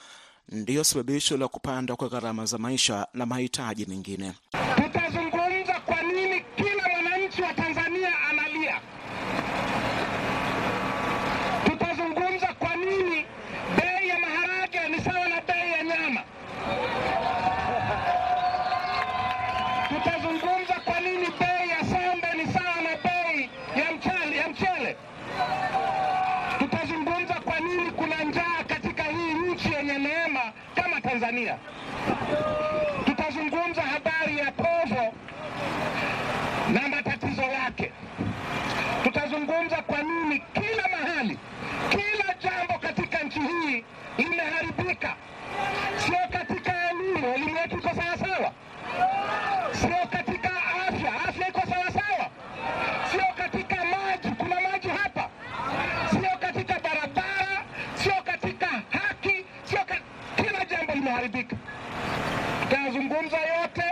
ndiyo 0.49 0.83
sababisho 0.83 1.37
la 1.37 1.47
kupanda 1.47 1.95
kwa 1.95 2.09
gharama 2.09 2.45
za 2.45 2.57
maisha 2.57 3.07
na 3.13 3.25
mahitaji 3.25 3.85
mengine. 3.85 4.33
Tutazungumza 4.75 5.73
kwa 5.85 6.01
nini 6.03 6.41
kila 6.55 6.89
mwananchi 6.93 7.41
wa 7.41 7.53
Tanzania 7.53 8.09
analia. 8.29 8.81
Tutazungumza 11.65 12.47
kwa 12.59 12.75
nini 12.75 13.25
bei 13.77 14.09
ya 14.09 14.19
maharage 14.19 14.89
ni 14.89 14.99
sawa 15.03 15.29
na 15.29 15.41
bei 15.41 15.71
ya 15.71 15.83
nyama. 15.83 16.21
Tutazungumza 19.89 20.73
kwa 20.85 20.99
nini 20.99 21.27
bei 21.39 21.69
ya 21.69 21.79
sembe 21.85 22.27
ni 22.43 22.53
sawa 22.53 22.75
na 22.81 22.95
bei 23.03 23.49
ya 23.81 23.91
mchele, 23.91 24.37
ya 24.37 24.49
mchele. 24.49 24.95
Tutazungumza 26.59 27.33
kwa 27.33 27.59
nini 27.59 27.91
kuna 27.91 28.23
njaa 28.23 28.63
katika 28.67 29.03
hii 29.03 29.33
nchi 29.33 29.73
yenye 29.73 29.97
neema 29.97 30.41
kama 30.75 31.01
Tanzania. 31.01 31.57
Tutazungumza 33.05 33.81
habari 33.81 34.37
ya 34.37 34.51
povo 34.51 35.13
na 36.73 36.87
matatizo 36.87 37.41
yake. 37.41 37.91
Tutazungumza 39.03 39.75
kwa 39.75 40.03
nini 40.03 40.41
kila 40.53 40.87
mahali, 40.91 41.37
kila 41.89 42.33
jambo 42.43 42.73
tutaridhika. 61.25 61.55
Tutayazungumza 62.61 63.37
yote 63.37 63.83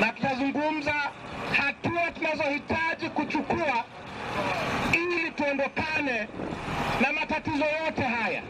na 0.00 0.12
tutazungumza 0.12 0.94
hatua 1.56 2.10
tunazohitaji 2.10 3.08
kuchukua 3.14 3.84
ili 4.92 5.30
tuondokane 5.30 6.28
na 7.00 7.12
matatizo 7.12 7.64
yote 7.84 8.02
haya. 8.02 8.42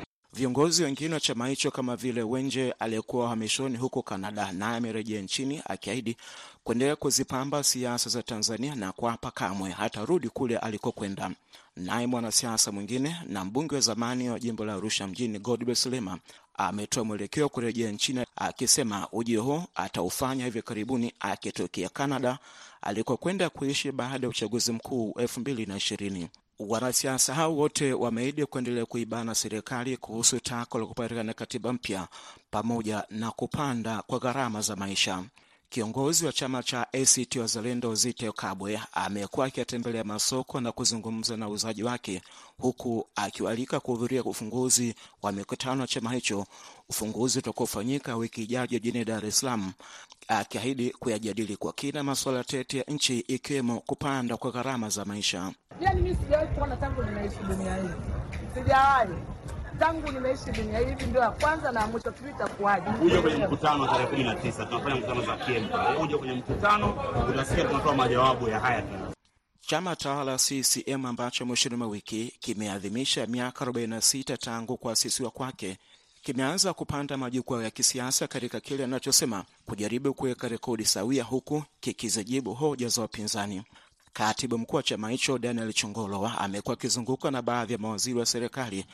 Viongozi 0.43 0.83
wengine 0.85 1.15
wa 1.15 1.21
chama 1.21 1.49
hicho 1.49 1.71
kama 1.71 1.97
vile 1.97 2.23
Wenje 2.23 2.73
aliyekuwa 2.79 3.25
uhamishoni 3.27 3.77
huko 3.79 4.03
Kanada, 4.03 4.53
naye 4.53 4.77
amerejea 4.77 5.21
nchini 5.23 5.63
akiahidi 5.67 6.17
kuendelea 6.65 6.97
kuzipamba 6.97 7.63
siasa 7.65 8.11
za 8.11 8.23
Tanzania 8.23 8.75
na 8.75 8.93
kuapa 8.93 9.31
kamwe 9.31 9.71
hatarudi 9.71 10.29
kule 10.29 10.57
alikokwenda. 10.59 11.31
Naye 11.77 12.07
mwanasiasa 12.07 12.73
mwingine 12.73 13.17
na 13.29 13.45
mbunge 13.45 13.75
wa 13.75 13.81
zamani 13.81 14.31
wa 14.31 14.41
jimbo 14.41 14.65
la 14.65 14.75
Arusha 14.75 15.07
mjini 15.07 15.39
Godbless 15.39 15.87
Lema 15.87 16.19
ametoa 16.55 17.05
mwelekeo 17.05 17.49
kurejea 17.49 17.91
nchini 17.91 18.25
akisema 18.37 19.09
ujio 19.13 19.43
huo 19.43 19.65
ataufanya 19.75 20.45
hivi 20.45 20.63
karibuni 20.63 21.13
akitokea 21.21 21.89
Canada 21.89 22.39
alikokwenda 22.81 23.51
kuishi 23.51 23.93
baada 23.93 24.27
ya 24.27 24.31
uchaguzi 24.31 24.73
mkuu 24.73 25.15
elfu 25.19 25.41
mbili 25.41 25.67
na 25.67 25.77
ishirini. 25.77 26.29
Wanasiasa 26.69 27.35
hao 27.35 27.57
wote 27.57 27.93
wameahidi 27.93 28.47
kuendelea 28.47 28.87
kuibana 28.87 29.35
serikali 29.35 29.97
kuhusu 29.97 30.41
tako 30.41 30.79
la 30.79 30.87
kupatikana 30.87 31.35
katiba 31.35 31.73
mpya 31.73 32.09
pamoja 32.51 33.05
na 33.11 33.31
kupanda 33.31 34.03
kwa 34.03 34.19
gharama 34.19 34.61
za 34.61 34.77
maisha. 34.77 35.25
Kiongozi 35.73 36.27
wa 36.27 36.33
chama 36.33 36.63
cha 36.63 36.87
ACT 36.93 37.37
Wazalendo 37.37 37.95
Zitto 37.95 38.33
Kabwe 38.33 38.81
amekuwa 38.93 39.47
akiyatembelea 39.47 40.05
masoko 40.05 40.61
na 40.61 40.73
kuzungumza 40.73 41.37
na 41.37 41.49
uuzaji 41.49 41.83
wake, 41.83 42.23
huku 42.59 43.09
akiwalika 43.17 43.81
kuhudhuria 43.81 44.25
ufunguzi 44.25 44.95
wa 45.23 45.33
mikutano 45.33 45.81
ya 45.81 45.87
chama 45.87 46.13
hicho, 46.13 46.47
ufunguzi 46.89 47.39
utakaofanyika 47.39 48.17
wiki 48.17 48.43
ijayo 48.43 48.67
jijini 48.67 49.05
Dar 49.05 49.27
es 49.27 49.39
Salaam, 49.39 49.73
akiahidi 50.29 50.91
kuyajadili 50.91 51.57
kwa 51.57 51.73
kina 51.73 52.03
masuala 52.03 52.45
tete 52.45 52.79
ya 52.79 52.85
nchi 52.89 53.19
ikiwemo 53.19 53.81
kupanda 53.81 54.37
kwa 54.37 54.51
gharama 54.51 54.89
za 54.89 55.05
maisha. 55.05 55.53
Yani 55.81 56.03
mimi 56.03 56.17
sijawahi 56.17 56.55
kuona 56.55 56.77
tangu 56.77 57.03
nimeishi 57.03 57.37
dunia 57.49 57.77
hii, 57.77 57.89
sijawahi 58.55 59.13
tangu 59.79 60.13
nimeishi 60.13 60.51
dunia 60.53 60.79
hii. 60.79 60.85
Hivi 60.87 61.07
ndio 61.07 61.21
ya 61.21 61.31
kwanza 61.31 61.73
na 61.73 61.87
mwisho, 61.87 62.13
sijui 62.13 62.31
itakuwaje. 62.31 62.87
Uje 63.05 63.21
kwenye 63.23 63.47
mkutano 63.47 63.87
tarehe 63.87 64.07
kumi 64.07 64.25
na 64.25 64.35
tisa 64.35 64.67
tunafanya 64.67 64.97
mkutano 64.97 65.23
za 65.27 65.37
kiembe. 65.37 65.75
uje 66.03 66.17
kwenye 66.17 66.35
mkutano 66.35 66.95
utasikia 67.31 67.65
tunatoa 67.65 67.95
majawabu 67.95 68.49
ya 68.49 68.61
haya 68.61 68.83
tena. 68.83 69.13
Chama 69.67 69.97
tawala 69.97 70.37
CCM 70.39 71.07
ambacho 71.07 71.47
mwishoni 71.47 71.77
mwa 71.77 71.87
wiki 71.87 72.33
kimeadhimisha 72.41 73.27
miaka 73.27 73.65
46 73.65 74.37
tangu 74.37 74.77
kuasisiwa 74.77 75.31
kwake 75.31 75.79
kimeanza 76.23 76.73
kupanda 76.75 77.17
majukwaa 77.17 77.63
ya 77.63 77.71
kisiasa 77.71 78.27
katika 78.29 78.61
kile 78.61 78.85
anachosema 78.85 79.45
kujaribu 79.67 80.15
kuweka 80.15 80.49
rekodi 80.49 80.85
sawia, 80.85 81.25
huku 81.25 81.63
kikizijibu 81.81 82.55
hoja 82.55 82.89
za 82.89 83.03
wapinzani. 83.03 83.63
Katibu 84.13 84.59
mkuu 84.59 84.77
wa 84.77 84.83
chama 84.83 85.11
hicho 85.11 85.39
Daniel 85.39 85.73
Chongolowa 85.73 86.39
amekuwa 86.39 86.73
akizungukwa 86.75 87.31
na 87.31 87.43
baadhi 87.43 87.73
ya 87.73 87.79
mawaziri 87.79 88.19
wa 88.19 88.27
serikali 88.27 88.87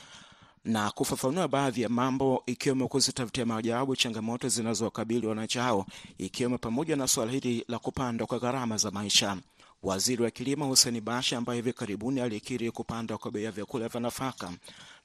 na 0.65 0.91
kufafanua 0.91 1.47
baadhi 1.47 1.81
ya 1.81 1.89
mambo 1.89 2.43
ikiwemo 2.45 2.87
kuzitafutia 2.87 3.45
majawabu 3.45 3.95
changamoto 3.95 4.49
zinazowakabili 4.49 5.27
wananchi 5.27 5.57
hao 5.57 5.85
ikiwemo 6.17 6.57
pamoja 6.57 6.95
na 6.95 7.07
suala 7.07 7.31
hili 7.31 7.65
la 7.67 7.79
kupanda 7.79 8.25
kwa 8.25 8.39
gharama 8.39 8.77
za 8.77 8.91
maisha. 8.91 9.37
Waziri 9.83 10.23
wa 10.23 10.31
kilimo 10.31 10.65
Hussein 10.67 11.01
Bashe, 11.01 11.35
ambaye 11.35 11.59
hivi 11.59 11.73
karibuni 11.73 12.21
alikiri 12.21 12.71
kupanda 12.71 13.17
kwa 13.17 13.31
bei 13.31 13.43
ya 13.43 13.51
vyakula 13.51 13.87
vya 13.87 13.99
nafaka 14.01 14.51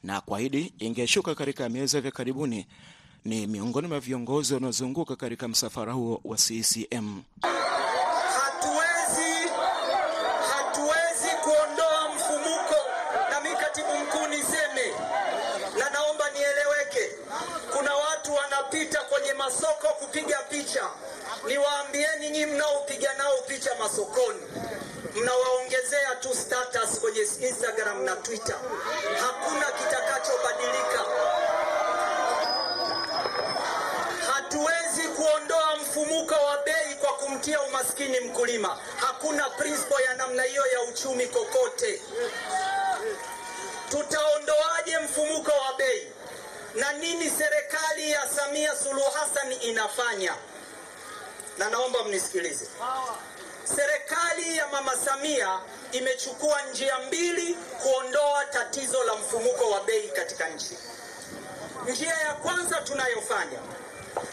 na 0.02 0.20
kuahidi 0.20 0.75
ingeshuka 0.78 1.34
katika 1.34 1.68
miezi 1.68 1.96
ya 1.96 2.02
hivi 2.02 2.12
karibuni, 2.12 2.66
ni 3.25 3.46
miongoni 3.46 3.88
mwa 3.88 4.00
viongozi 4.00 4.54
wanaozunguka 4.54 5.16
katika 5.16 5.49
msafara 5.49 5.92
huo 5.92 6.20
wa 6.25 6.37
CCM. 6.37 7.23
Masoko 19.45 19.89
kupiga 19.89 20.39
picha. 20.51 20.91
Niwaambieni 21.47 22.31
nyinyi 22.31 22.47
mnaopiga 22.47 23.13
nao 23.15 23.39
picha 23.47 23.71
masokoni, 23.79 24.41
mnawaongezea 25.15 26.15
tu 26.21 26.35
status 26.35 27.01
kwenye 27.01 27.21
Instagram 27.49 28.05
na 28.05 28.17
Twitter. 28.17 28.57
Hakuna 29.21 29.67
kitakachobadilika. 29.67 31.05
Hatuwezi 34.35 35.09
kuondoa 35.17 35.77
mfumuko 35.77 36.35
wa 36.35 36.59
bei 36.65 36.95
kwa 36.95 37.13
kumtia 37.13 37.63
umaskini 37.63 38.21
mkulima. 38.21 38.79
Hakuna 38.97 39.51
principle 39.51 40.05
ya 40.05 40.15
namna 40.15 40.43
hiyo 40.43 40.67
ya 40.67 40.83
uchumi 40.83 41.27
kokote. 41.27 42.03
Tutaondoaje 43.91 44.99
mfumuko 45.05 45.51
wa 45.51 45.75
bei? 45.79 46.09
Na 46.75 46.93
nini 46.93 47.31
serikali 47.31 48.11
ya 48.11 48.28
Samia 48.28 48.76
Suluhu 48.76 49.11
Hassan 49.11 49.52
inafanya? 49.61 50.35
Na 51.59 51.71
naomba 51.71 52.04
mnisikilize. 52.04 52.69
Serikali 53.64 54.57
ya 54.57 54.69
Mama 54.69 54.97
Samia 54.97 55.59
imechukua 55.93 56.62
njia 56.62 56.99
mbili 56.99 57.54
kuondoa 57.83 58.45
tatizo 58.45 59.04
la 59.04 59.14
mfumuko 59.16 59.71
wa 59.71 59.81
bei 59.81 60.09
katika 60.09 60.49
nchi. 60.49 60.78
Njia 61.88 62.14
ya 62.14 62.35
kwanza 62.35 62.76
tunayofanya, 62.81 63.59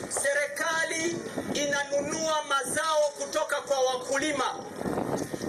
serikali 0.09 1.17
inanunua 1.53 2.43
mazao 2.43 3.01
kutoka 3.17 3.61
kwa 3.61 3.79
wakulima 3.79 4.55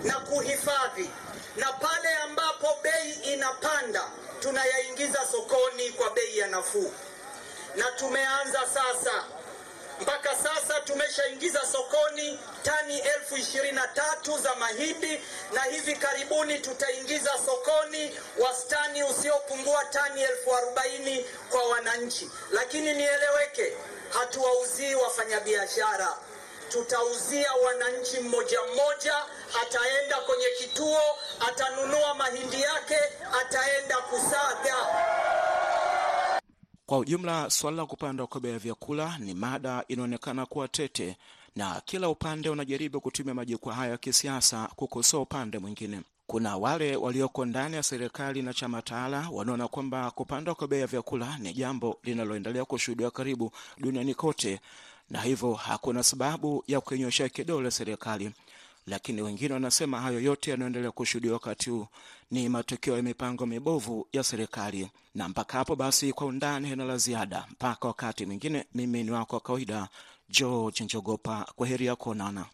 na 0.03 0.15
kuhifadhi, 0.21 1.11
na 1.57 1.73
pale 1.73 2.15
ambapo 2.17 2.79
bei 2.83 3.11
inapanda 3.13 4.03
tunayaingiza 4.41 5.27
sokoni 5.33 5.91
kwa 5.91 6.11
bei 6.11 6.39
ya 6.39 6.47
nafuu, 6.47 6.93
na 7.77 7.85
tumeanza 7.93 8.61
sasa. 8.75 9.25
Mpaka 10.01 10.37
sasa 10.37 10.81
tumeshaingiza 10.81 11.61
sokoni 11.73 12.41
tani 12.63 12.99
elfu 12.99 13.37
ishirini 13.37 13.73
na 13.73 13.89
tatu 13.89 14.39
za 14.39 14.55
mahindi 14.55 15.21
na 15.53 15.63
hivi 15.63 15.97
karibuni 15.97 16.59
tutaingiza 16.59 17.31
sokoni 17.47 18.19
wastani 18.39 19.03
usiopungua 19.05 19.85
tani 19.85 20.23
elfu 20.23 20.57
arobaini 20.57 21.25
kwa 21.51 21.69
wananchi. 21.69 22.31
Lakini 22.51 22.93
nieleweke, 22.95 23.77
hatuwauzii 24.11 24.95
wafanyabiashara, 24.95 26.17
tutauzia 26.73 27.47
wananchi 27.67 28.21
mmoja 28.21 28.59
mmoja. 28.63 29.15
Ataenda 29.63 30.17
kwenye 30.27 30.45
kituo, 30.59 30.99
atanunua 31.49 32.15
mahindi 32.15 32.61
yake, 32.61 32.97
ataenda 33.41 33.97
kusaga. 33.97 34.77
Kwa 36.87 36.99
ujumla, 36.99 37.51
suala 37.51 37.77
la 37.77 37.87
kupanda 37.87 38.27
kwa 38.27 38.41
bei 38.41 38.53
ya 38.53 38.59
vyakula 38.59 39.19
ni 39.19 39.35
mada 39.35 39.85
inaonekana 39.89 40.47
kuwa 40.47 40.69
tete, 40.69 41.17
na 41.57 41.83
kila 41.85 42.09
upande 42.09 42.49
unajaribu 42.51 43.01
kutumia 43.01 43.35
majukwaa 43.35 43.75
hayo 43.75 43.91
ya 43.91 43.99
kisiasa 43.99 44.69
kukosoa 44.77 45.21
upande 45.21 45.59
mwingine. 45.59 46.01
Kuna 46.27 46.57
wale 46.57 46.97
walioko 46.97 47.45
ndani 47.45 47.77
ya 47.77 47.83
serikali 47.83 48.43
na 48.43 48.55
chama 48.55 48.83
tawala 48.83 49.29
wanaona 49.33 49.69
kwamba 49.69 50.11
kupanda 50.11 50.55
kwa 50.55 50.69
bei 50.69 50.81
ya 50.81 50.87
vyakula 50.87 51.39
ni 51.39 51.53
jambo 51.53 51.99
linaloendelea 52.03 52.65
kushuhudiwa 52.65 53.11
karibu 53.11 53.53
duniani 53.79 54.15
kote, 54.15 54.61
na 55.11 55.21
hivyo 55.23 55.55
hakuna 55.55 56.03
sababu 56.03 56.65
ya 56.67 56.81
kuinyoshea 56.81 57.29
kidole 57.29 57.71
serikali 57.71 58.31
lakini 58.87 59.23
wengine 59.23 59.55
wanasema 59.55 60.01
hayo 60.01 60.21
yote 60.21 60.51
yanayoendelea 60.51 60.91
kushuhudiwa 60.91 61.35
wakati 61.35 61.71
huu 61.71 61.87
ni 62.31 62.49
matokeo 62.49 62.97
ya 62.97 63.03
mipango 63.03 63.47
mibovu 63.47 64.07
ya 64.13 64.23
serikali. 64.25 64.91
Na 65.15 65.29
mpaka 65.29 65.59
hapo 65.59 65.77
basi, 65.77 66.13
kwa 66.13 66.27
undani 66.27 66.69
hena 66.69 66.85
la 66.85 66.97
ziada, 66.99 67.47
mpaka 67.51 67.89
wakati 67.89 68.27
mwingine. 68.27 68.65
Mimi 68.75 69.03
ni 69.05 69.11
wako 69.11 69.37
wa 69.37 69.41
kawaida 69.41 69.89
George 70.31 70.85
Njogopa, 70.85 71.47
kwa 71.57 71.67
heri 71.67 71.87
ya 71.87 71.97
kuonana. 71.97 72.47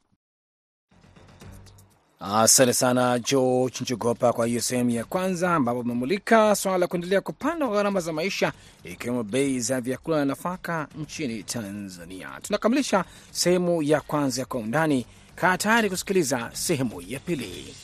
Asante 2.21 2.73
sana 2.73 3.19
George 3.19 3.79
Njogopa 3.81 4.33
kwa 4.33 4.47
hiyo 4.47 4.61
sehemu 4.61 4.91
ya 4.91 5.05
kwanza, 5.05 5.55
ambapo 5.55 5.81
umemulika 5.81 6.55
swala 6.57 6.79
la 6.79 6.87
kuendelea 6.87 7.21
kupanda 7.21 7.67
kwa 7.67 7.77
gharama 7.77 8.01
za 8.01 8.13
maisha 8.13 8.53
ikiwemo 8.85 9.23
bei 9.23 9.61
za 9.61 9.81
vyakula 9.81 10.17
na 10.17 10.25
nafaka 10.25 10.89
nchini 11.03 11.43
Tanzania. 11.43 12.29
Tunakamilisha 12.43 13.05
sehemu 13.31 13.83
ya 13.83 14.01
kwanza 14.01 14.41
ya 14.43 14.47
kwa 14.47 14.61
undani. 14.61 15.07
Kaa 15.35 15.57
tayari 15.59 15.91
kusikiliza 15.91 16.51
sehemu 16.53 17.01
ya 17.09 17.21
pili. 17.21 17.75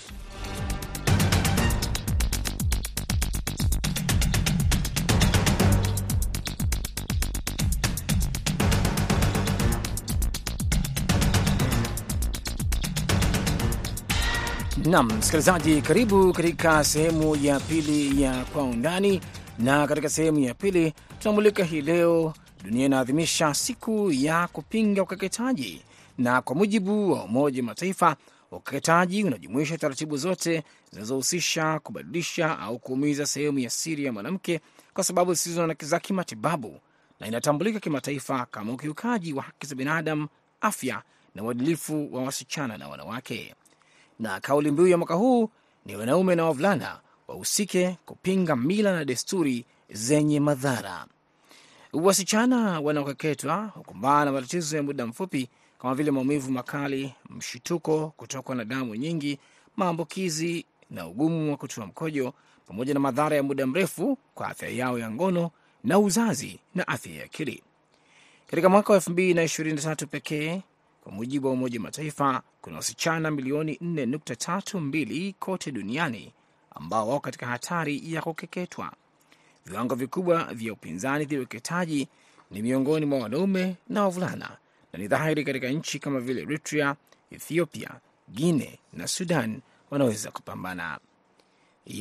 Nam 14.84 15.06
msikilizaji, 15.18 15.82
karibu 15.82 16.32
katika 16.32 16.84
sehemu 16.84 17.36
ya 17.36 17.60
pili 17.60 18.22
ya 18.22 18.44
kwa 18.44 18.62
undani, 18.64 19.20
na 19.58 19.86
katika 19.86 20.08
sehemu 20.08 20.38
ya 20.38 20.54
pili 20.54 20.94
tunamulika 21.18 21.64
hii 21.64 21.80
leo 21.82 22.34
dunia 22.64 22.86
inaadhimisha 22.86 23.54
siku 23.54 24.12
ya 24.12 24.48
kupinga 24.48 25.02
ukeketaji, 25.02 25.82
na 26.18 26.42
kwa 26.42 26.56
mujibu 26.56 27.12
wa 27.12 27.24
Umoja 27.24 27.62
wa 27.62 27.66
Mataifa, 27.66 28.16
ukeketaji 28.50 29.24
unajumuisha 29.24 29.78
taratibu 29.78 30.16
zote 30.16 30.62
zinazohusisha 30.92 31.78
kubadilisha 31.78 32.58
au 32.58 32.78
kuumiza 32.78 33.26
sehemu 33.26 33.58
ya 33.58 33.70
siri 33.70 34.04
ya 34.04 34.12
mwanamke 34.12 34.60
kwa 34.94 35.04
sababu 35.04 35.34
zisizo 35.34 35.74
za 35.80 36.00
kimatibabu, 36.00 36.80
na 37.20 37.26
inatambulika 37.26 37.80
kimataifa 37.80 38.46
kama 38.50 38.72
ukiukaji 38.72 39.32
wa 39.32 39.42
haki 39.42 39.66
za 39.66 39.74
binadamu, 39.74 40.28
afya 40.60 41.02
na 41.34 41.42
uadilifu 41.42 42.14
wa 42.14 42.22
wasichana 42.22 42.78
na 42.78 42.88
wanawake. 42.88 43.54
Na 44.18 44.40
kauli 44.40 44.71
mbiu 44.71 44.87
ya 44.87 44.99
mwaka 44.99 45.14
huu 45.14 45.50
ni 45.87 45.97
wanaume 45.97 46.35
na 46.35 46.44
wavulana 46.44 47.00
wahusike 47.28 47.97
kupinga 48.06 48.56
mila 48.56 48.92
na 48.92 49.04
desturi 49.04 49.64
zenye 49.92 50.40
madhara. 50.40 51.06
Wasichana 51.92 52.80
wanaokeketwa 52.80 53.64
hukumbana 53.75 54.25
na 54.25 54.33
matatizo 54.33 54.76
ya 54.76 54.83
muda 54.83 55.06
mfupi 55.06 55.49
kama 55.78 55.94
vile 55.94 56.11
maumivu 56.11 56.52
makali, 56.52 57.14
mshituko, 57.30 58.12
kutokwa 58.16 58.54
na 58.54 58.64
damu 58.64 58.94
nyingi, 58.94 59.38
maambukizi 59.76 60.64
na 60.90 61.06
ugumu 61.06 61.50
wa 61.50 61.56
kutoa 61.56 61.87
mkojo, 61.87 62.33
pamoja 62.66 62.94
na 62.94 63.00
madhara 63.00 63.37
ya 63.37 63.42
muda 63.42 63.66
mrefu 63.66 64.18
kwa 64.35 64.49
afya 64.49 64.68
yao 64.68 64.99
ya 64.99 65.11
ngono 65.11 65.50
na 65.85 65.99
uzazi 65.99 66.61
na 66.75 66.88
afya 66.88 67.12
ya 67.14 67.25
akili. 67.25 67.62
Katika 68.47 68.68
mwaka 68.68 68.92
wa 68.92 68.99
2023 68.99 70.06
pekee, 70.06 70.62
kwa 71.04 71.12
mujibu 71.12 71.46
wa 71.46 71.52
Umoja 71.52 71.80
Mataifa, 71.80 72.42
kuna 72.61 72.76
wasichana 72.76 73.30
milioni 73.30 73.75
4.32 73.82 75.34
kote 75.38 75.73
duniani 75.73 76.32
ambao 76.75 77.08
wako 77.08 77.20
katika 77.20 77.46
hatari 77.46 78.12
ya 78.14 78.23
kukeketwa. 78.23 78.92
Viwango 79.66 79.94
vikubwa 79.94 80.44
vya 80.54 80.73
upinzani 80.73 81.25
dhidi 81.25 81.34
ya 81.34 81.40
ukeketaji 81.40 82.08
ni 82.50 82.62
miongoni 82.62 83.06
mwa 83.06 83.18
wanaume 83.18 83.76
na 83.88 84.02
wavulana, 84.02 84.56
na 84.92 84.99
ni 84.99 85.08
dhahiri 85.08 85.44
katika 85.44 85.68
nchi 85.68 85.99
kama 85.99 86.20
vile 86.20 86.42
Eritrea, 86.42 86.96
Ethiopia, 87.30 87.90
Guine 88.28 88.78
na 88.92 89.06
Sudan 89.08 89.61
wanaweza 89.90 90.30
kupambana. 90.30 90.99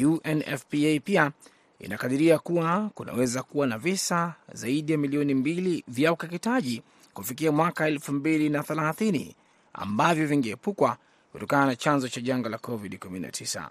UNFPA 0.05 0.99
pia 1.03 1.31
inakadiria 1.79 2.39
kuwa 2.39 2.89
kunaweza 2.95 3.43
kuwa 3.43 3.67
na 3.67 3.77
visa 3.77 4.33
zaidi 4.53 4.91
ya 4.91 4.97
milioni 4.97 5.33
mbili 5.33 5.83
vya 5.87 6.13
ukeketaji 6.13 6.81
kufikia 7.13 7.51
mwaka 7.51 7.87
elfu 7.87 8.11
mbili 8.13 8.49
na 8.49 8.63
thelathini 8.63 9.35
ambavyo 9.73 10.27
vingeepukwa 10.27 10.97
kutokana 11.31 11.65
na 11.65 11.75
chanzo 11.75 12.07
cha 12.09 12.21
janga 12.21 12.49
la 12.49 12.57
COVID-19. 12.57 13.67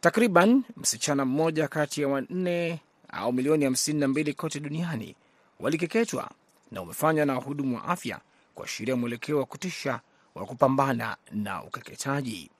Takriban 0.00 0.62
msichana 0.76 1.24
mmoja 1.24 1.68
kati 1.68 2.02
ya 2.02 2.08
wanne 2.08 2.80
au 3.08 3.32
milioni 3.32 3.64
hamsini 3.64 4.00
na 4.00 4.08
mbili 4.08 4.34
kote 4.34 4.60
duniani 4.60 5.16
walikeketwa 5.60 6.30
na 6.70 6.82
umefanywa 6.82 7.26
na 7.26 7.34
wahudumu 7.34 7.76
wa 7.76 7.84
afya 7.84 8.20
kuashiria 8.54 8.96
mwelekeo 8.96 9.38
wa 9.38 9.46
kutisha 9.46 10.00
wa 10.34 10.46
kupambana 10.46 11.16
na 11.32 11.62
ukeketaji. 11.64 12.50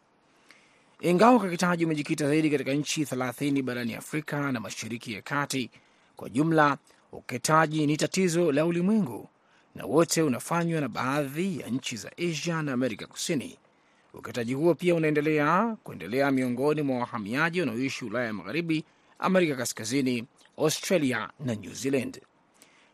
Ingawa 1.00 1.36
ukeketaji 1.36 1.84
umejikita 1.84 2.26
zaidi 2.28 2.50
katika 2.50 2.72
nchi 2.72 3.04
30 3.04 3.62
barani 3.62 3.94
Afrika 3.94 4.52
na 4.52 4.60
Mashariki 4.60 5.12
ya 5.12 5.22
Kati, 5.22 5.70
kwa 6.16 6.28
jumla 6.28 6.78
ukeketaji 7.12 7.86
ni 7.86 7.96
tatizo 7.96 8.52
la 8.52 8.66
ulimwengu 8.66 9.28
na 9.76 9.84
wote 9.86 10.22
unafanywa 10.22 10.80
na 10.80 10.88
baadhi 10.88 11.60
ya 11.60 11.66
nchi 11.68 11.96
za 11.96 12.10
Asia 12.18 12.62
na 12.62 12.72
Amerika 12.72 13.06
Kusini. 13.06 13.58
Ukataji 14.14 14.54
huo 14.54 14.74
pia 14.74 14.94
unaendelea 14.94 15.76
kuendelea 15.84 16.30
miongoni 16.30 16.82
mwa 16.82 16.98
wahamiaji 16.98 17.60
wanaoishi 17.60 18.04
Ulaya 18.04 18.26
ya 18.26 18.32
Magharibi, 18.32 18.84
Amerika 19.18 19.56
Kaskazini, 19.56 20.24
Australia 20.58 21.30
na 21.40 21.54
New 21.54 21.72
Zealand 21.72 22.20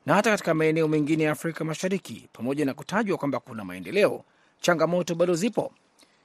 na 0.07 0.15
hata 0.15 0.31
katika 0.31 0.55
maeneo 0.55 0.89
mengine 0.89 1.25
ya 1.25 1.33
Afrika 1.33 1.65
Mashariki. 1.65 2.29
Pamoja 2.33 2.65
na 2.65 2.75
kutajwa 2.75 3.19
kwamba 3.19 3.41
kuna 3.41 3.65
maendeleo, 3.65 4.25
changamoto 4.61 5.15
bado 5.15 5.35
zipo. 5.35 5.73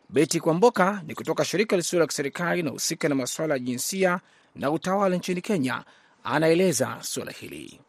Beti 0.10 0.40
Kwamboka 0.40 1.02
ni 1.08 1.16
kutoka 1.16 1.46
shirika 1.46 1.76
lisilo 1.76 2.00
la 2.00 2.08
kiserikali 2.08 2.58
linahusika 2.62 3.10
na 3.10 3.16
masuala 3.16 3.54
ya 3.54 3.60
jinsia 3.60 4.20
na 4.56 4.72
utawala 4.72 5.16
nchini 5.16 5.42
Kenya, 5.42 5.84
anaeleza 6.24 6.98
suala 7.02 7.32
hili. 7.32 7.80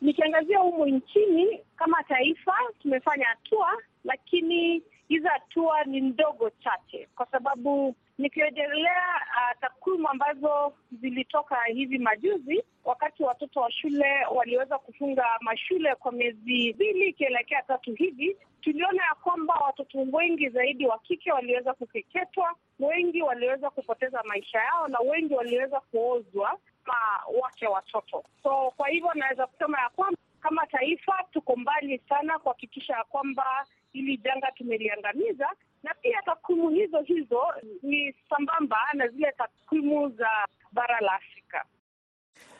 Nikiangazia 0.00 0.58
humu 0.58 0.86
nchini, 0.86 1.60
taifa 2.08 2.54
tumefanya 2.82 3.26
hatua, 3.26 3.82
lakini 4.04 4.82
hizo 5.08 5.28
hatua 5.28 5.84
ni 5.84 6.00
ndogo 6.00 6.50
chache, 6.50 7.08
kwa 7.16 7.26
sababu 7.26 7.94
nikirejelea 8.18 9.02
uh, 9.36 9.60
takwimu 9.60 10.08
ambazo 10.08 10.72
zilitoka 11.00 11.56
hivi 11.64 11.98
majuzi, 11.98 12.64
wakati 12.84 13.22
watoto 13.22 13.60
wa 13.60 13.72
shule 13.72 14.24
waliweza 14.34 14.78
kufunga 14.78 15.24
mashule 15.40 15.94
kwa 15.94 16.12
miezi 16.12 16.72
mbili 16.74 17.08
ikielekea 17.08 17.62
tatu 17.62 17.94
hivi, 17.94 18.36
tuliona 18.60 19.02
ya 19.04 19.14
kwamba 19.22 19.54
watoto 19.54 19.98
wengi 20.12 20.48
zaidi 20.48 20.86
wa 20.86 20.98
kike 20.98 21.32
waliweza 21.32 21.74
kukeketwa, 21.74 22.54
wengi 22.80 23.22
waliweza 23.22 23.70
kupoteza 23.70 24.22
maisha 24.24 24.58
yao, 24.58 24.88
na 24.88 24.98
wengi 25.00 25.34
waliweza 25.34 25.80
kuozwa 25.80 26.58
ma 26.86 26.94
wake 27.42 27.66
watoto. 27.66 28.24
So 28.42 28.72
kwa 28.76 28.88
hivyo 28.88 29.10
naweza 29.14 29.46
kusema 29.46 29.80
ya 29.80 29.88
kwamba 29.88 30.18
kama 30.44 30.66
taifa 30.66 31.12
tuko 31.32 31.56
mbali 31.56 32.00
sana 32.08 32.38
kuhakikisha 32.38 32.92
ya 32.96 33.04
kwamba 33.04 33.66
hili 33.92 34.16
janga 34.16 34.52
tumeliangamiza, 34.52 35.48
na 35.82 35.94
pia 35.94 36.22
takwimu 36.24 36.70
hizo 36.70 37.00
hizo 37.00 37.40
ni 37.82 38.14
sambamba 38.30 38.76
na 38.94 39.08
zile 39.08 39.32
takwimu 39.38 40.08
za 40.10 40.28
bara 40.72 41.00
la 41.00 41.12
Afrika. 41.12 41.64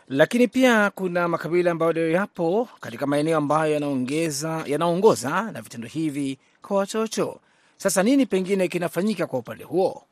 Lakini 0.08 0.48
pia 0.48 0.90
kuna 0.90 1.28
makabila 1.28 1.70
ambayo 1.70 1.92
leo 1.92 2.10
yapo 2.10 2.68
katika 2.80 3.06
maeneo 3.06 3.38
ambayo 3.38 3.74
yanaongeza 3.74 4.64
yanaongoza 4.66 5.52
na 5.52 5.62
vitendo 5.62 5.88
hivi 5.88 6.38
kwa 6.62 6.76
watoto. 6.76 7.40
Sasa 7.76 8.02
nini 8.02 8.26
pengine 8.26 8.68
kinafanyika 8.68 9.26
kwa 9.26 9.38
upande 9.38 9.64
huo? 9.64 10.02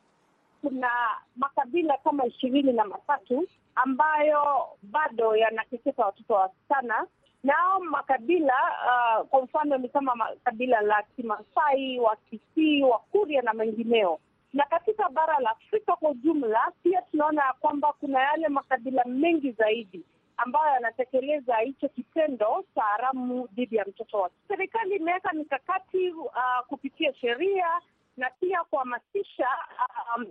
Kuna 0.62 0.90
makabila 1.37 1.96
kama 2.04 2.26
ishirini 2.26 2.72
na 2.72 2.85
matatu 2.85 3.48
ambayo 3.74 4.66
bado 4.82 5.37
yanateketa 5.37 6.04
watoto 6.06 6.35
wasichana 6.35 7.06
nao 7.44 7.81
makabila 7.81 8.55
uh, 8.87 9.26
kwa 9.28 9.42
mfano 9.42 9.78
ni 9.78 9.88
kama 9.88 10.28
kabila 10.44 10.81
la 10.81 11.02
Kimasai, 11.02 11.98
Wakisii, 12.00 12.83
Wakuria 12.83 13.42
na 13.42 13.52
mengineo. 13.52 14.18
Na 14.52 14.64
katika 14.64 15.09
bara 15.09 15.38
la 15.38 15.50
Afrika 15.50 15.96
kwa 15.96 16.11
ujumla 16.11 16.72
pia 16.83 17.02
tunaona 17.02 17.44
ya 17.44 17.52
kwamba 17.52 17.92
kuna 18.00 18.20
yale 18.20 18.48
makabila 18.48 19.05
mengi 19.05 19.52
zaidi 19.52 20.02
ambayo 20.37 20.74
yanatekeleza 20.74 21.57
hicho 21.57 21.88
kitendo 21.88 22.64
cha 22.74 22.83
haramu 22.83 23.46
dhidi 23.52 23.76
ya 23.76 23.85
mtoto 23.85 24.18
wake. 24.20 24.35
Serikali 24.48 24.96
imeweka 24.96 25.33
mikakati 25.33 26.11
uh, 26.11 26.33
kupitia 26.68 27.14
sheria 27.14 27.81
na 28.16 28.31
pia 28.31 28.64
kuhamasisha 28.64 29.48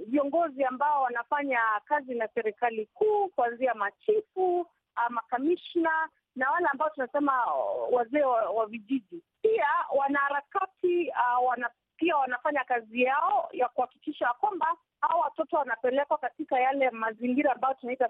viongozi 0.07 0.61
um, 0.61 0.67
ambao 0.67 1.01
wanafanya 1.01 1.59
kazi 1.85 2.15
na 2.15 2.27
serikali 2.27 2.85
kuu 2.85 3.27
kuanzia 3.27 3.73
machifu, 3.73 4.59
uh, 4.61 4.67
makamishna 5.09 6.09
na 6.35 6.51
wale 6.51 6.67
ambao 6.71 6.89
tunasema 6.89 7.45
wazee 7.91 8.21
wa, 8.23 8.65
vijiji. 8.65 9.23
Pia 9.41 9.67
wanaharakati 9.97 11.09
uh, 11.09 11.47
wana, 11.47 11.69
pia 11.97 12.17
wanafanya 12.17 12.63
kazi 12.63 13.01
yao 13.01 13.49
ya 13.51 13.69
kuhakikisha 13.69 14.33
kwamba 14.39 14.67
hao 15.01 15.19
watoto 15.19 15.55
wanapelekwa 15.57 16.17
katika 16.17 16.59
yale 16.59 16.89
mazingira 16.89 17.51
ambayo 17.55 17.73
tunaita 17.73 18.09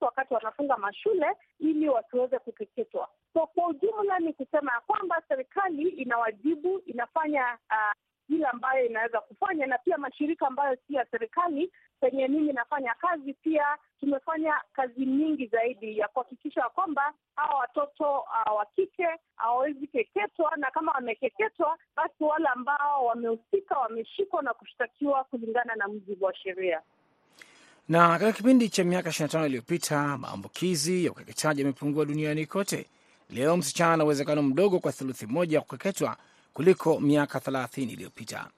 wakati 0.00 0.34
wanafunga 0.34 0.76
mashule 0.76 1.26
ili 1.58 1.88
wasiweze 1.88 2.38
kukeketwa. 2.38 3.08
So 3.34 3.46
kwa 3.46 3.66
ujumla 3.68 4.18
ni 4.18 4.32
kusema 4.32 4.72
ya 4.72 4.80
kwamba 4.80 5.22
serikali 5.28 5.88
ina 5.88 6.18
wajibu, 6.18 6.78
inafanya 6.86 7.58
uh, 7.70 7.92
ile 8.28 8.46
ambayo 8.46 8.86
inaweza 8.86 9.20
kufanya, 9.20 9.66
na 9.66 9.78
pia 9.78 9.98
mashirika 9.98 10.46
ambayo 10.46 10.76
si 10.86 10.94
ya 10.94 11.06
serikali 11.10 11.72
penye 12.00 12.28
mimi 12.28 12.52
nafanya 12.52 12.94
kazi, 12.94 13.34
pia 13.34 13.64
tumefanya 14.00 14.54
kazi 14.72 15.06
nyingi 15.06 15.46
zaidi 15.46 15.98
ya 15.98 16.08
kuhakikisha 16.08 16.62
kwamba 16.62 17.12
hawa 17.36 17.58
watoto 17.60 18.18
uh, 18.18 18.56
wa 18.56 18.66
kike 18.76 19.08
hawawezi 19.36 19.86
keketwa, 19.86 20.56
na 20.56 20.70
kama 20.70 20.92
wamekeketwa, 20.92 21.78
basi 21.96 22.24
wale 22.24 22.48
ambao 22.48 23.04
wamehusika 23.06 23.78
wameshikwa 23.78 24.42
na 24.42 24.54
kushtakiwa 24.54 25.24
kulingana 25.24 25.74
na 25.74 25.88
mujibu 25.88 26.24
wa 26.24 26.34
sheria. 26.34 26.80
Na 27.88 28.08
katika 28.08 28.32
kipindi 28.32 28.68
cha 28.68 28.84
miaka 28.84 29.10
25 29.10 29.46
iliyopita 29.46 30.18
maambukizi 30.18 31.04
ya 31.04 31.10
ukeketaji 31.12 31.60
yamepungua 31.60 32.04
duniani 32.04 32.46
kote. 32.46 32.86
Leo 33.30 33.56
msichana 33.56 33.92
ana 33.94 34.04
uwezekano 34.04 34.42
mdogo 34.42 34.78
kwa 34.78 34.92
theluthi 34.92 35.26
moja 35.26 35.56
ya 35.58 35.60
kukeketwa 35.62 36.16
kuliko 36.58 37.00
miaka 37.00 37.38
30 37.38 37.82
iliyopita. 37.92 38.48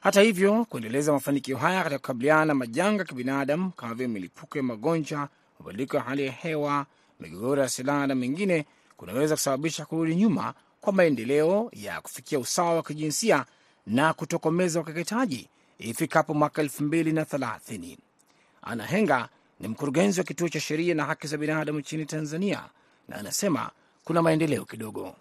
Hata 0.00 0.20
hivyo, 0.20 0.64
kuendeleza 0.64 1.12
mafanikio 1.12 1.56
haya 1.56 1.82
katika 1.82 1.98
kukabiliana 1.98 2.44
na 2.44 2.54
majanga 2.54 2.98
ya 2.98 3.04
kibinadamu 3.04 3.70
kama 3.70 3.94
vile 3.94 4.08
milipuko 4.08 4.58
ya 4.58 4.64
magonjwa, 4.64 5.28
mabadiliko 5.60 5.96
ya 5.96 6.02
hali 6.02 6.26
ya 6.26 6.32
hewa, 6.32 6.86
migogoro 7.20 7.62
ya 7.62 7.68
silaha 7.68 8.06
na 8.06 8.14
mengine 8.14 8.64
kunaweza 8.96 9.34
kusababisha 9.34 9.84
kurudi 9.86 10.14
nyuma 10.16 10.54
kwa 10.80 10.92
maendeleo 10.92 11.68
ya 11.72 12.00
kufikia 12.00 12.38
usawa 12.38 12.74
wa 12.74 12.82
kijinsia 12.82 13.44
na 13.86 14.12
kutokomeza 14.14 14.80
ukeketaji 14.80 15.48
ifikapo 15.78 16.34
mwaka 16.34 16.62
elfu 16.62 16.82
mbili 16.84 17.12
na 17.12 17.24
thelathini. 17.24 17.98
Ana 18.62 18.86
Henga 18.86 19.28
ni 19.60 19.68
mkurugenzi 19.68 20.20
wa 20.20 20.24
kituo 20.26 20.48
cha 20.48 20.60
sheria 20.60 20.94
na 20.94 21.04
haki 21.04 21.26
za 21.26 21.36
binadamu 21.36 21.78
nchini 21.78 22.06
Tanzania 22.06 22.64
na 23.08 23.16
anasema 23.16 23.70
kuna 24.04 24.22
maendeleo 24.22 24.64
kidogo. 24.64 25.16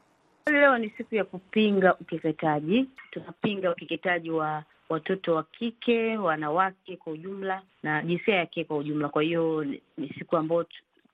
Leo 0.52 0.78
ni 0.78 0.90
siku 0.90 1.16
ya 1.16 1.24
kupinga 1.24 1.96
ukeketaji. 1.96 2.86
Tunapinga 3.12 3.72
ukeketaji 3.72 4.32
wa 4.32 4.64
watoto 4.90 5.36
wa 5.36 5.44
kike, 5.44 6.18
wanawake 6.18 6.98
kwa 6.98 7.14
ujumla 7.14 7.62
na 7.84 8.02
jinsia 8.04 8.36
ya 8.36 8.46
kike 8.46 8.64
kwa 8.64 8.78
ujumla. 8.78 9.10
Kwa 9.10 9.24
hiyo 9.24 9.64
ni 9.98 10.10
siku 10.20 10.38
ambayo 10.38 10.66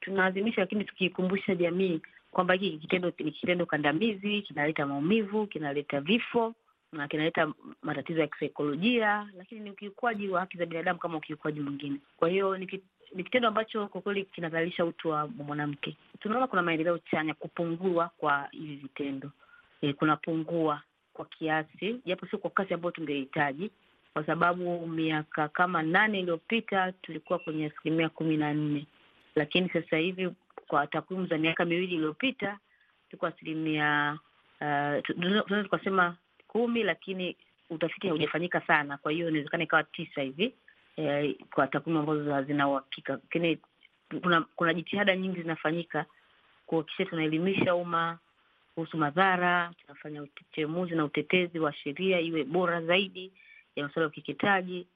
tunaadhimisha, 0.02 0.62
lakini 0.62 0.84
tukiikumbusha 0.84 1.56
jamii 1.56 2.02
kwamba 2.32 2.54
hiki 2.54 2.78
kitendo 2.78 3.12
ni 3.20 3.32
kitendo 3.32 3.66
kandamizi, 3.66 4.42
kinaleta 4.42 4.86
maumivu, 4.86 5.48
kinaleta 5.48 6.02
vifo 6.02 6.54
kinaleta 7.10 7.54
matatizo 7.82 8.20
ya 8.22 8.28
kisaikolojia, 8.28 9.28
lakini 9.38 9.62
ni 9.62 9.72
ukiukwaji 9.72 10.28
wa 10.30 10.40
haki 10.40 10.58
za 10.58 10.66
binadamu 10.66 11.00
kama 11.00 11.18
ukiukwaji 11.18 11.60
mwingine. 11.60 12.00
Kwa 12.18 12.30
hiyo 12.30 12.58
ni 12.58 13.24
kitendo 13.24 13.48
ambacho 13.48 13.88
kwa 13.88 14.02
kweli 14.02 14.26
kinadhalilisha 14.26 14.86
utu 14.86 15.10
wa 15.10 15.28
mwanamke. 15.28 15.98
Tunaona 16.20 16.48
kuna 16.48 16.62
maendeleo 16.62 16.98
chanya, 16.98 17.34
kupungua 17.34 18.10
kwa 18.18 18.48
hivi 18.52 18.76
vitendo 18.76 19.32
e, 19.82 19.94
kunapungua 19.94 20.82
kwa 21.14 21.26
kiasi, 21.26 22.02
japo 22.06 22.26
sio 22.28 22.40
kwa 22.40 22.50
kasi 22.52 22.74
ambayo 22.74 22.92
tungehitaji, 22.92 23.72
kwa 24.14 24.26
sababu 24.26 24.88
miaka 24.88 25.48
kama 25.48 25.82
nane 25.84 26.20
iliyopita 26.20 26.92
tulikuwa 26.92 27.40
kwenye 27.40 27.66
asilimia 27.66 28.10
kumi 28.10 28.38
na 28.38 28.54
nne, 28.54 28.86
lakini 29.36 29.70
sasa 29.70 29.98
hivi 29.98 30.30
kwa 30.68 30.88
takwimu 30.88 31.26
za 31.28 31.38
miaka 31.38 31.66
miwili 31.66 31.96
iliyopita 31.96 32.60
tuko 33.10 33.26
asilimia 33.28 34.20
uh, 34.62 35.02
tunaweza 35.06 35.64
tukasema 35.64 36.16
kumi, 36.50 36.84
lakini 36.84 37.36
utafiti 37.70 38.08
haujafanyika 38.08 38.62
sana, 38.62 38.98
kwa 38.98 39.12
hiyo 39.12 39.30
inawezekana 39.30 39.64
ikawa 39.64 39.84
tisa 39.84 40.22
hivi 40.22 40.54
eh, 40.96 41.36
kwa 41.54 41.68
takwimu 41.68 42.00
ambazo 42.00 42.34
hazina 42.34 42.68
uhakika, 42.68 43.14
lakini 43.14 43.58
kuna 44.22 44.42
kuna 44.56 44.74
jitihada 44.74 45.16
nyingi 45.16 45.42
zinafanyika 45.42 46.06
kuhakikisha 46.66 47.06
tunaelimisha 47.06 47.76
umma 47.76 48.18
kuhusu 48.76 48.98
madhara, 48.98 49.72
tunafanya 49.82 50.24
uchemuzi 50.24 50.96
na 50.96 51.06
utetezi 51.06 51.60
wa 51.60 51.74
sheria 51.74 52.20
iwe 52.20 52.44
bora 52.44 52.82
zaidi 52.82 53.32
ya 53.76 53.84
masuala 53.84 54.04
ya 54.04 54.08
ukeketaji 54.10 54.88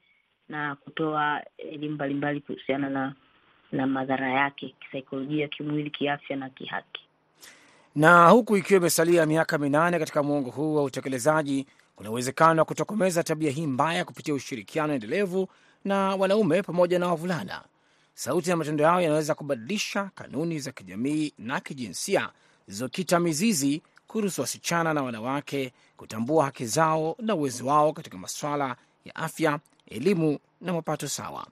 na 0.49 0.75
kutoa 0.75 1.43
elimu 1.57 1.95
mbalimbali 1.95 2.41
kuhusiana 2.41 2.89
na 2.89 3.13
na 3.71 3.87
madhara 3.87 4.29
yake 4.31 4.75
kisaikolojia, 4.79 5.47
kimwili, 5.47 5.89
kiafya 5.89 6.35
na 6.37 6.49
kihaki. 6.49 7.01
Na 7.95 8.29
huku 8.29 8.57
ikiwa 8.57 8.79
imesalia 8.79 9.25
miaka 9.25 9.57
minane 9.57 9.99
katika 9.99 10.23
mwongo 10.23 10.49
huu 10.49 10.75
wa 10.75 10.83
utekelezaji, 10.83 11.65
kuna 11.95 12.09
uwezekano 12.11 12.61
wa 12.61 12.65
kutokomeza 12.65 13.23
tabia 13.23 13.51
hii 13.51 13.67
mbaya 13.67 14.05
kupitia 14.05 14.33
ushirikiano 14.33 14.93
endelevu 14.93 15.47
na 15.85 16.15
wanaume 16.15 16.61
pamoja 16.63 16.99
na 16.99 17.07
wavulana. 17.07 17.61
Sauti 18.15 18.49
na 18.49 18.55
matendo 18.55 18.83
yao 18.83 19.01
yanaweza 19.01 19.35
kubadilisha 19.35 20.09
kanuni 20.15 20.59
za 20.59 20.71
kijamii 20.71 21.33
na 21.37 21.59
kijinsia 21.59 22.29
zilizokita 22.67 23.19
mizizi, 23.19 23.81
kuruhusu 24.07 24.41
wasichana 24.41 24.93
na 24.93 25.03
wanawake 25.03 25.73
kutambua 25.97 26.45
haki 26.45 26.65
zao 26.65 27.15
na 27.19 27.35
uwezo 27.35 27.65
wao 27.65 27.93
katika 27.93 28.17
masuala 28.17 28.75
ya 29.05 29.15
afya, 29.15 29.59
elimu 29.87 30.39
na 30.61 30.73
mapato 30.73 31.07
sawa. 31.07 31.47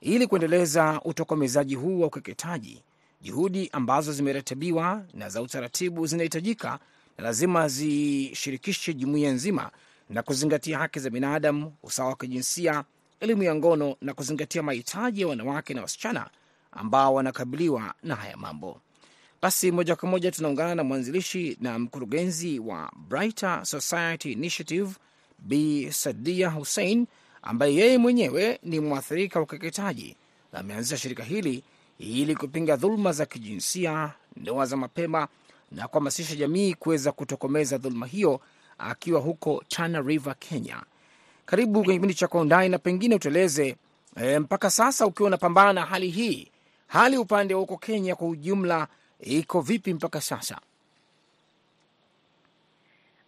Ili 0.00 0.26
kuendeleza 0.26 1.00
utokomezaji 1.04 1.74
huu 1.74 2.00
wa 2.00 2.06
ukeketaji, 2.06 2.82
juhudi 3.22 3.68
ambazo 3.72 4.12
zimeratibiwa 4.12 5.04
na 5.14 5.28
za 5.28 5.42
utaratibu 5.42 6.06
zinahitajika 6.06 6.78
na 7.18 7.24
lazima 7.24 7.68
zishirikishe 7.68 8.94
jumuiya 8.94 9.30
nzima 9.32 9.70
na 10.10 10.22
kuzingatia 10.22 10.78
haki 10.78 11.00
za 11.00 11.10
binadamu, 11.10 11.72
usawa 11.82 12.08
wa 12.08 12.16
kijinsia, 12.16 12.84
elimu 13.20 13.42
ya 13.42 13.54
ngono 13.54 13.96
na 14.00 14.14
kuzingatia 14.14 14.62
mahitaji 14.62 15.20
ya 15.20 15.26
wanawake 15.28 15.74
na 15.74 15.82
wasichana 15.82 16.30
ambao 16.72 17.14
wanakabiliwa 17.14 17.94
na 18.02 18.14
haya 18.16 18.36
mambo. 18.36 18.80
Basi 19.42 19.72
moja 19.72 19.96
kwa 19.96 20.08
moja 20.08 20.30
tunaungana 20.30 20.74
na 20.74 20.84
mwanzilishi 20.84 21.56
na 21.60 21.78
mkurugenzi 21.78 22.58
wa 22.58 22.92
Brighter 23.08 23.66
Society 23.66 24.32
Initiative 24.32 24.90
Bi 25.38 25.88
Sadia 25.92 26.50
Hussein 26.50 27.06
ambaye 27.42 27.74
yeye 27.74 27.98
mwenyewe 27.98 28.58
ni 28.62 28.80
mwathirika 28.80 29.38
wa 29.38 29.42
ukeketaji 29.42 30.16
na 30.52 30.58
ameanzisha 30.58 30.96
shirika 30.96 31.22
hili 31.24 31.64
ili 32.02 32.36
kupinga 32.36 32.76
dhuluma 32.76 33.12
za 33.12 33.26
kijinsia, 33.26 34.12
ndoa 34.36 34.66
za 34.66 34.76
mapema 34.76 35.28
na 35.72 35.88
kuhamasisha 35.88 36.36
jamii 36.36 36.74
kuweza 36.74 37.12
kutokomeza 37.12 37.78
dhuluma 37.78 38.06
hiyo, 38.06 38.40
akiwa 38.78 39.20
huko 39.20 39.64
Tana 39.68 40.00
River, 40.00 40.34
Kenya. 40.38 40.82
Karibu 41.46 41.72
kwenye 41.84 41.94
kipindi 41.94 42.14
cha 42.14 42.28
Kwa 42.28 42.40
Undani 42.40 42.68
na 42.68 42.78
pengine 42.78 43.14
utueleze 43.14 43.76
e, 44.16 44.38
mpaka 44.38 44.70
sasa 44.70 45.06
ukiwa 45.06 45.26
unapambana 45.26 45.72
na 45.72 45.86
hali 45.86 46.08
hii, 46.10 46.48
hali 46.86 47.16
upande 47.16 47.54
wa 47.54 47.60
huko 47.60 47.76
Kenya 47.76 48.14
kwa 48.16 48.28
ujumla 48.28 48.86
iko 49.20 49.60
vipi 49.60 49.94
mpaka 49.94 50.20
sasa? 50.20 50.58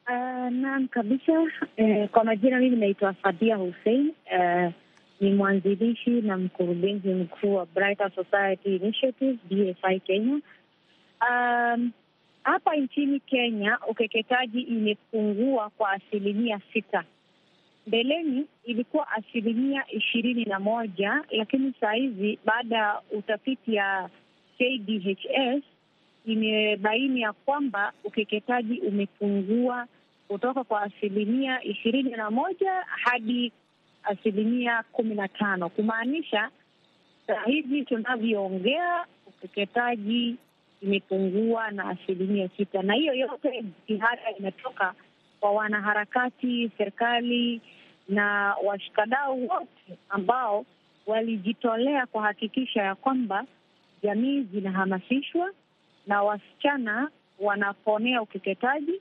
Uh, 0.09 0.51
naam 0.53 0.89
kabisa. 0.89 1.33
Uh, 1.41 2.09
kwa 2.11 2.25
majina 2.25 2.59
mimi 2.59 2.77
naitwa 2.77 3.13
Fadia 3.13 3.57
Hussein. 3.57 4.13
Uh, 4.39 4.73
ni 5.25 5.33
mwanzilishi 5.35 6.11
na 6.11 6.37
mkurugenzi 6.39 7.09
mkuu 7.09 7.55
wa 7.55 7.67
Brighter 7.67 8.11
Society 8.15 8.77
Initiative 8.77 9.39
BSI 9.51 10.01
Kenya. 10.01 10.41
Um, 11.31 11.93
hapa 12.43 12.77
nchini 12.77 13.21
Kenya 13.21 13.79
ukeketaji 13.89 14.61
imepungua 14.61 15.71
kwa 15.71 15.91
asilimia 15.91 16.61
sita. 16.73 17.05
Mbeleni 17.87 18.47
ilikuwa 18.65 19.11
asilimia 19.11 19.85
ishirini 19.91 20.45
na 20.45 20.61
moja, 20.61 21.25
lakini 21.31 21.73
saa 21.81 21.93
hizi 21.93 22.39
baada 22.45 22.77
ya 22.77 23.01
utafiti 23.11 23.75
ya 23.75 24.11
KDHS 24.59 25.63
imebaini 26.27 27.21
ya 27.21 27.33
kwamba 27.33 27.93
ukeketaji 28.05 28.81
umepungua 28.81 29.87
kutoka 30.29 30.65
kwa 30.65 30.83
asilimia 30.83 31.63
ishirini 31.65 32.11
na 32.11 32.31
moja 32.31 32.73
hadi 32.87 33.53
asilimia 34.05 34.83
kumi 34.93 35.15
na 35.15 35.29
tano. 35.29 35.69
Kumaanisha 35.69 36.51
saa 37.27 37.45
hizi 37.45 37.85
tunavyoongea 37.85 39.05
ukeketaji 39.27 40.37
imepungua 40.83 41.71
na 41.71 41.89
asilimia 41.89 42.49
sita, 42.57 42.83
na 42.83 42.95
hiyo 42.95 43.15
yote 43.15 43.63
jitihada 43.63 44.31
imetoka 44.39 44.95
kwa 45.41 45.53
wanaharakati, 45.53 46.71
serikali 46.79 47.61
na 48.09 48.55
washikadau 48.65 49.49
wote 49.49 49.99
ambao 50.09 50.65
walijitolea 51.07 52.07
kuhakikisha 52.07 52.83
ya 52.83 52.95
kwamba 52.95 53.45
jamii 54.03 54.43
zinahamasishwa 54.43 55.51
na 56.07 56.23
wasichana 56.23 57.11
wanaponea 57.39 58.23
ukeketaji 58.23 59.01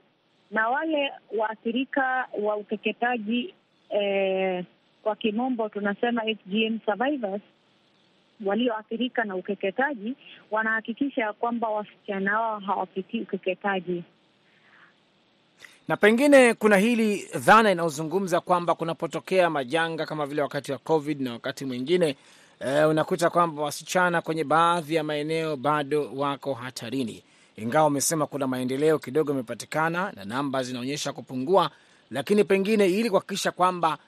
na 0.50 0.68
wale 0.68 1.12
waathirika 1.38 2.28
wa 2.42 2.56
ukeketaji 2.56 3.54
eh, 3.90 4.64
kwa 5.04 5.16
kimombo 5.16 5.68
tunasema 5.68 6.22
FGM 6.22 6.78
survivors 6.86 7.42
walioathirika 8.44 9.24
na 9.24 9.36
ukeketaji 9.36 10.14
wanahakikisha 10.50 11.32
kwamba 11.32 11.68
wasichana 11.68 12.40
wao 12.40 12.58
hawapitii 12.60 13.20
ukeketaji. 13.20 14.04
Na 15.88 15.96
pengine 15.96 16.54
kuna 16.54 16.76
hili 16.76 17.28
dhana 17.38 17.70
inayozungumza 17.72 18.40
kwamba 18.40 18.74
kunapotokea 18.74 19.50
majanga 19.50 20.06
kama 20.06 20.26
vile 20.26 20.42
wakati 20.42 20.72
wa 20.72 20.78
COVID 20.78 21.20
na 21.20 21.32
wakati 21.32 21.64
mwingine 21.64 22.16
eh, 22.60 22.88
unakuta 22.88 23.30
kwamba 23.30 23.62
wasichana 23.62 24.22
kwenye 24.22 24.44
baadhi 24.44 24.94
ya 24.94 25.04
maeneo 25.04 25.56
bado 25.56 26.10
wako 26.14 26.54
hatarini, 26.54 27.22
ingawa 27.56 27.86
umesema 27.86 28.26
kuna 28.26 28.46
maendeleo 28.46 28.98
kidogo 28.98 29.30
yamepatikana 29.32 30.12
na 30.16 30.24
namba 30.24 30.62
zinaonyesha 30.62 31.12
kupungua, 31.12 31.70
lakini 32.10 32.44
pengine 32.44 32.86
ili 32.86 33.10
kuhakikisha 33.10 33.50
kwamba 33.50 33.98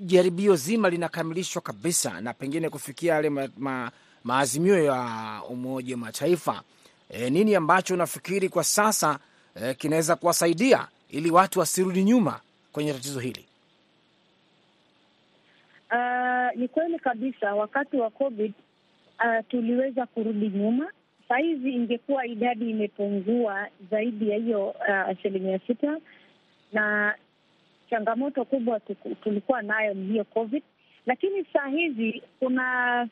jaribio 0.00 0.56
zima 0.56 0.90
linakamilishwa 0.90 1.62
kabisa 1.62 2.20
na 2.20 2.34
pengine 2.34 2.68
kufikia 2.70 3.14
yale 3.14 3.30
ma, 3.30 3.48
ma, 3.58 3.90
maazimio 4.24 4.84
ya 4.84 5.40
Umoja 5.48 5.94
wa 5.94 6.00
Mataifa, 6.00 6.62
e, 7.10 7.30
nini 7.30 7.54
ambacho 7.54 7.94
unafikiri 7.94 8.48
kwa 8.48 8.64
sasa 8.64 9.18
e, 9.54 9.74
kinaweza 9.74 10.16
kuwasaidia 10.16 10.88
ili 11.10 11.30
watu 11.30 11.58
wasirudi 11.60 12.04
nyuma 12.04 12.40
kwenye 12.72 12.92
tatizo 12.92 13.20
hili? 13.20 13.44
Uh, 15.92 16.56
ni 16.60 16.68
kweli 16.68 16.98
kabisa. 16.98 17.54
Wakati 17.54 17.96
wa 17.96 18.10
COVID 18.10 18.52
uh, 19.18 19.46
tuliweza 19.48 20.06
kurudi 20.06 20.48
nyuma. 20.48 20.90
Sahizi 21.28 21.70
ingekuwa 21.72 22.26
idadi 22.26 22.70
imepungua 22.70 23.66
zaidi 23.90 24.30
ya 24.30 24.36
hiyo 24.36 24.68
uh, 24.68 24.90
asilimia 24.90 25.58
sita, 25.66 25.96
na 26.72 27.14
changamoto 27.90 28.44
kubwa 28.44 28.80
tulikuwa 29.22 29.62
nayo 29.62 29.94
ni 29.94 30.06
hiyo 30.06 30.24
COVID, 30.24 30.62
lakini 31.06 31.44
saa 31.52 31.66
hizi 31.68 32.22
kuna 32.38 33.08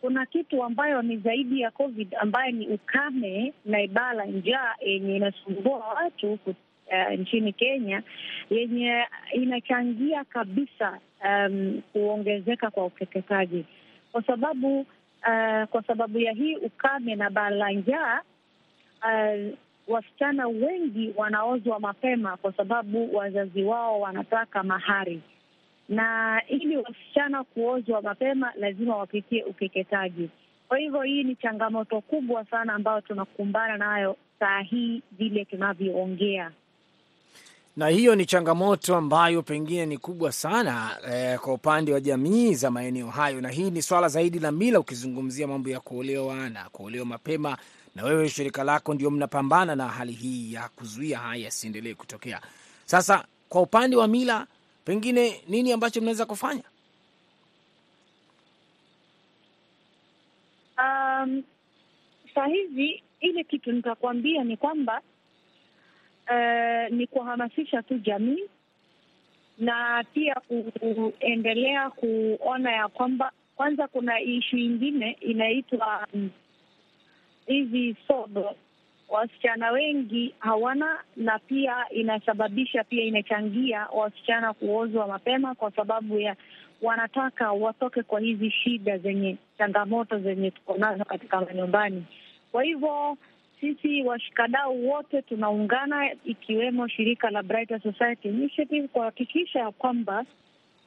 kuna 0.00 0.26
kitu 0.26 0.64
ambayo 0.64 1.02
ni 1.02 1.16
zaidi 1.16 1.60
ya 1.60 1.70
COVID 1.70 2.14
ambayo 2.20 2.50
ni 2.52 2.68
ukame 2.68 3.52
na 3.64 3.82
ibala, 3.82 4.24
njaa 4.24 4.74
yenye 4.80 5.16
inasumbua 5.16 5.78
watu 5.78 6.32
uh, 6.46 7.12
nchini 7.18 7.52
Kenya 7.52 8.02
yenye 8.50 9.04
inachangia 9.32 10.24
kabisa 10.24 10.98
um, 11.24 11.82
kuongezeka 11.92 12.70
kwa 12.70 12.84
ukeketaji. 12.86 13.64
Kwa 14.12 14.22
sababu 14.22 14.80
uh, 14.80 15.64
kwa 15.70 15.82
sababu 15.86 16.18
ya 16.18 16.32
hii 16.32 16.56
ukame 16.56 17.14
na 17.16 17.30
baa 17.30 17.50
la 17.50 17.70
njaa 17.70 18.20
uh, 19.02 19.54
wasichana 19.88 20.48
wengi 20.48 21.12
wanaozwa 21.16 21.80
mapema 21.80 22.36
kwa 22.36 22.52
sababu 22.52 23.16
wazazi 23.16 23.62
wao 23.62 24.00
wanataka 24.00 24.62
mahari, 24.62 25.20
na 25.88 26.40
ili 26.48 26.76
wasichana 26.76 27.44
kuozwa 27.44 28.02
mapema 28.02 28.52
lazima 28.56 28.96
wapitie 28.96 29.44
ukeketaji. 29.44 30.30
Kwa 30.68 30.78
hivyo 30.78 31.02
hii 31.02 31.24
ni 31.24 31.36
changamoto 31.36 32.00
kubwa 32.00 32.44
sana 32.44 32.72
ambayo 32.74 33.00
tunakumbana 33.00 33.76
nayo 33.76 34.16
saa 34.38 34.60
hii 34.60 35.02
vile 35.12 35.44
tunavyoongea. 35.44 36.50
Na 37.76 37.88
hiyo 37.88 38.14
ni 38.14 38.26
changamoto 38.26 38.96
ambayo 38.96 39.42
pengine 39.42 39.86
ni 39.86 39.98
kubwa 39.98 40.32
sana 40.32 40.90
eh, 41.12 41.38
kwa 41.38 41.54
upande 41.54 41.92
wa 41.92 42.00
jamii 42.00 42.54
za 42.54 42.70
maeneo 42.70 43.06
hayo, 43.10 43.40
na 43.40 43.48
hii 43.48 43.70
ni 43.70 43.82
swala 43.82 44.08
zaidi 44.08 44.38
la 44.38 44.52
mila, 44.52 44.80
ukizungumzia 44.80 45.46
mambo 45.46 45.68
ya 45.70 45.80
kuolewa 45.80 46.48
na 46.48 46.64
kuolewa 46.72 47.06
mapema, 47.06 47.58
na 47.98 48.04
wewe 48.04 48.28
shirika 48.28 48.64
lako 48.64 48.94
ndio 48.94 49.10
mnapambana 49.10 49.76
na 49.76 49.88
hali 49.88 50.12
hii 50.12 50.52
ya 50.52 50.68
kuzuia 50.68 51.18
haya 51.18 51.44
yasiendelee 51.44 51.94
kutokea. 51.94 52.40
Sasa 52.84 53.24
kwa 53.48 53.60
upande 53.62 53.96
wa 53.96 54.08
mila, 54.08 54.46
pengine 54.84 55.42
nini 55.48 55.72
ambacho 55.72 56.00
mnaweza 56.00 56.26
kufanya? 56.26 56.62
Um, 60.78 61.42
saa 62.34 62.46
hizi 62.46 63.02
ile 63.20 63.44
kitu 63.44 63.72
nitakwambia 63.72 64.44
ni 64.44 64.56
kwamba 64.56 65.00
uh, 66.30 66.96
ni 66.96 67.06
kuhamasisha 67.06 67.82
tu 67.82 67.98
jamii 67.98 68.44
na 69.58 70.04
pia 70.14 70.34
kuendelea 70.34 71.90
kuona 71.90 72.72
ya 72.72 72.88
kwamba 72.88 73.32
kwanza 73.56 73.88
kuna 73.88 74.20
ishu 74.20 74.56
ingine 74.56 75.12
inaitwa 75.20 76.06
hizi 77.48 77.96
sodo 78.08 78.54
wasichana 79.08 79.70
wengi 79.70 80.34
hawana, 80.38 80.98
na 81.16 81.38
pia 81.38 81.88
inasababisha 81.90 82.84
pia 82.84 83.04
inachangia 83.04 83.86
wasichana 83.92 84.52
kuozwa 84.54 85.06
mapema 85.06 85.54
kwa 85.54 85.70
sababu 85.70 86.18
ya 86.20 86.36
wanataka 86.82 87.52
watoke 87.52 88.02
kwa 88.02 88.20
hizi 88.20 88.50
shida 88.50 88.98
zenye 88.98 89.36
changamoto 89.58 90.18
zenye 90.18 90.50
tuko 90.50 90.76
nazo 90.78 91.04
katika 91.04 91.40
manyumbani. 91.40 92.04
Kwa 92.52 92.62
hivyo 92.62 93.16
sisi 93.60 94.02
washikadau 94.02 94.88
wote 94.88 95.22
tunaungana, 95.22 96.12
ikiwemo 96.24 96.88
shirika 96.88 97.30
la 97.30 97.42
Brighter 97.42 97.80
Society 97.82 98.28
Initiative 98.28 98.88
kuhakikisha 98.88 99.58
ya 99.58 99.70
kwamba 99.70 100.24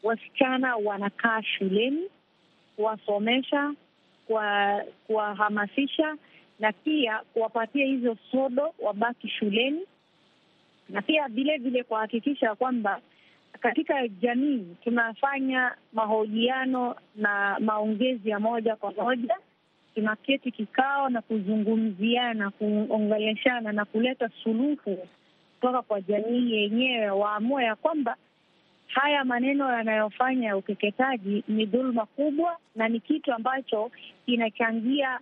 wasichana 0.03 0.75
wanakaa 0.75 1.41
shuleni, 1.43 2.01
kuwasomesha, 2.75 3.73
kuwahamasisha 5.07 6.15
na 6.61 6.71
pia 6.73 7.19
kuwapatia 7.33 7.85
hizo 7.85 8.17
sodo 8.31 8.73
wabaki 8.79 9.29
shuleni, 9.29 9.81
na 10.89 11.01
pia 11.01 11.27
vilevile 11.27 11.83
kuhakikisha 11.83 12.55
kwamba 12.55 13.01
katika 13.59 14.07
jamii 14.07 14.65
tunafanya 14.83 15.75
mahojiano 15.93 16.95
na 17.15 17.57
maongezi 17.59 18.29
ya 18.29 18.39
moja 18.39 18.75
kwa 18.75 18.91
moja. 18.91 19.35
Tunaketi 19.95 20.51
kikao 20.51 21.09
na 21.09 21.21
kuzungumziana, 21.21 22.49
kuongeleshana 22.51 23.71
na 23.71 23.85
kuleta 23.85 24.29
suluhu 24.43 25.07
kutoka 25.55 25.81
kwa 25.81 26.01
jamii 26.01 26.51
yenyewe, 26.51 27.09
waamue 27.09 27.63
ya 27.63 27.75
kwamba 27.75 28.15
haya 28.87 29.23
maneno 29.25 29.71
yanayofanya 29.73 30.47
ya 30.47 30.57
ukeketaji 30.57 31.43
ni 31.47 31.65
dhuluma 31.65 32.05
kubwa 32.05 32.57
na 32.75 32.87
ni 32.87 32.99
kitu 32.99 33.33
ambacho 33.33 33.91
kinachangia 34.25 35.19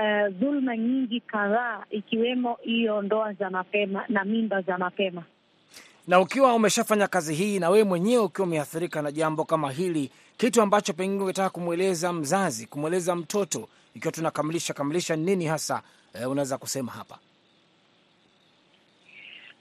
uh, 0.00 0.28
dhuluma 0.34 0.76
nyingi 0.76 1.20
kadhaa, 1.20 1.84
ikiwemo 1.90 2.58
hiyo 2.62 3.02
ndoa 3.02 3.32
za 3.32 3.50
mapema 3.50 4.04
na 4.08 4.24
mimba 4.24 4.62
za 4.62 4.78
mapema 4.78 5.22
na 6.08 6.20
ukiwa 6.20 6.54
umeshafanya 6.54 7.06
kazi 7.06 7.34
hii 7.34 7.58
na 7.58 7.70
wewe 7.70 7.84
mwenyewe 7.84 8.22
ukiwa 8.24 8.46
umeathirika 8.46 9.02
na 9.02 9.12
jambo 9.12 9.44
kama 9.44 9.70
hili, 9.72 10.10
kitu 10.36 10.62
ambacho 10.62 10.92
pengine 10.92 11.22
ungetaka 11.22 11.50
kumweleza 11.50 12.12
mzazi, 12.12 12.66
kumweleza 12.66 13.16
mtoto, 13.16 13.68
ikiwa 13.94 14.12
tunakamilisha 14.12 14.74
kamilisha, 14.74 15.16
nini 15.16 15.46
hasa 15.46 15.82
uh, 16.24 16.30
unaweza 16.32 16.58
kusema 16.58 16.92
hapa? 16.92 17.18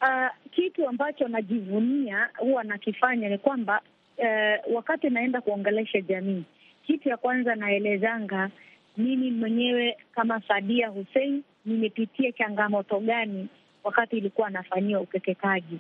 Uh, 0.02 0.50
kitu 0.52 0.88
ambacho 0.90 1.28
najivunia 1.28 2.30
huwa 2.38 2.64
nakifanya 2.64 3.30
ni 3.30 3.38
kwamba 3.38 3.82
uh, 4.18 4.76
wakati 4.76 5.10
naenda 5.10 5.42
kuongelesha 5.42 6.02
jamii, 6.02 6.44
kitu 6.88 7.10
ya 7.10 7.18
kwanza 7.18 7.56
naelezanga 7.56 8.50
mimi 8.98 9.32
mwenyewe 9.32 9.98
kama 10.16 10.42
Sadia 10.42 10.88
Hussein 10.90 11.44
nimepitia 11.66 12.32
changamoto 12.32 13.00
gani 13.00 13.48
wakati 13.84 14.18
ilikuwa 14.18 14.48
anafanyiwa 14.48 15.02
ukeketaji 15.02 15.80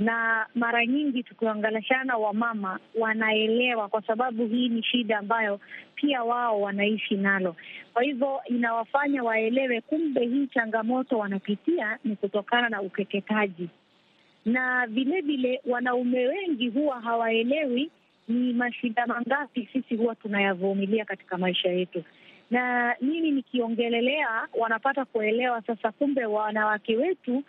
na 0.00 0.46
mara 0.54 0.86
nyingi 0.86 1.22
tukiongeleshana, 1.22 2.16
wamama 2.16 2.78
wanaelewa, 2.98 3.88
kwa 3.88 4.02
sababu 4.02 4.46
hii 4.46 4.68
ni 4.68 4.82
shida 4.82 5.18
ambayo 5.18 5.60
pia 5.94 6.22
wao 6.24 6.60
wanaishi 6.60 7.14
nalo. 7.14 7.56
Kwa 7.92 8.02
hivyo 8.02 8.40
inawafanya 8.46 9.22
waelewe, 9.22 9.80
kumbe 9.80 10.26
hii 10.26 10.46
changamoto 10.46 11.18
wanapitia 11.18 11.98
ni 12.04 12.16
kutokana 12.16 12.68
na 12.68 12.82
ukeketaji. 12.82 13.68
Na 14.44 14.86
vilevile 14.86 15.60
wanaume 15.66 16.26
wengi 16.26 16.68
huwa 16.68 17.00
hawaelewi 17.00 17.90
ni 18.28 18.52
mashida 18.52 19.06
mangapi 19.06 19.68
sisi 19.72 19.96
huwa 19.96 20.14
tunayavumilia 20.14 21.04
katika 21.04 21.38
maisha 21.38 21.68
yetu, 21.68 22.04
na 22.50 22.96
mimi 23.00 23.30
nikiongelelea, 23.30 24.48
wanapata 24.54 25.04
kuelewa. 25.04 25.62
Sasa, 25.62 25.92
kumbe 25.92 26.24
wanawake 26.26 26.96
wetu 26.96 27.42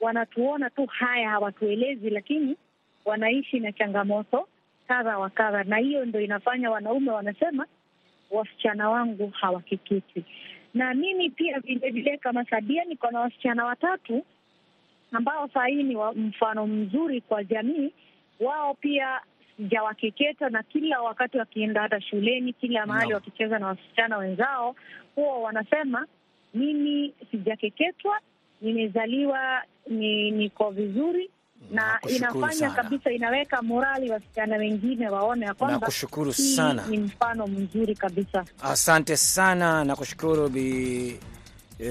wanatuona 0.00 0.70
tu 0.70 0.86
haya, 0.86 1.30
hawatuelezi, 1.30 2.10
lakini 2.10 2.56
wanaishi 3.04 3.60
na 3.60 3.72
changamoto 3.72 4.48
kadha 4.88 5.18
wa 5.18 5.30
kadha, 5.30 5.64
na 5.64 5.76
hiyo 5.76 6.04
ndo 6.04 6.20
inafanya 6.20 6.70
wanaume 6.70 7.10
wanasema 7.10 7.66
wasichana 8.30 8.90
wangu 8.90 9.30
hawakikiti. 9.30 10.24
Na 10.74 10.94
mimi 10.94 11.30
pia 11.30 11.60
vilevile 11.60 12.16
kama 12.18 12.44
Sadia 12.44 12.84
niko 12.84 13.10
na 13.10 13.20
wasichana 13.20 13.64
watatu 13.64 14.24
ambao 15.12 15.48
saa 15.54 15.66
hii 15.66 15.82
ni 15.82 15.96
mfano 16.16 16.66
mzuri 16.66 17.20
kwa 17.20 17.44
jamii. 17.44 17.92
Wao 18.40 18.74
pia 18.74 19.20
sijawakeketa, 19.62 20.48
na 20.48 20.62
kila 20.62 21.00
wakati 21.00 21.38
wakienda 21.38 21.80
hata 21.82 22.00
shuleni, 22.00 22.52
kila 22.52 22.86
mahali 22.86 23.08
no. 23.10 23.14
wakicheza 23.14 23.58
na 23.58 23.66
wasichana 23.66 24.16
wenzao, 24.18 24.74
huwa 25.14 25.38
wanasema 25.38 26.06
mimi 26.54 27.14
sijakeketwa 27.30 28.18
nimezaliwa 28.60 29.62
ni 29.90 30.30
niko 30.30 30.70
vizuri 30.70 31.30
na 31.70 31.98
inafanya 32.16 32.52
sana. 32.52 32.74
Kabisa 32.74 33.10
inaweka 33.12 33.62
morali 33.62 34.10
wasichana 34.10 34.56
wengine 34.56 35.08
waone 35.08 35.46
ya 35.46 35.54
kwamba 35.54 35.90
sana, 36.32 36.86
ni 36.86 36.98
mfano 36.98 37.46
mzuri 37.46 37.94
kabisa. 37.94 38.44
Asante 38.62 39.16
sana, 39.16 39.84
nakushukuru 39.84 40.48
Bi 40.48 41.18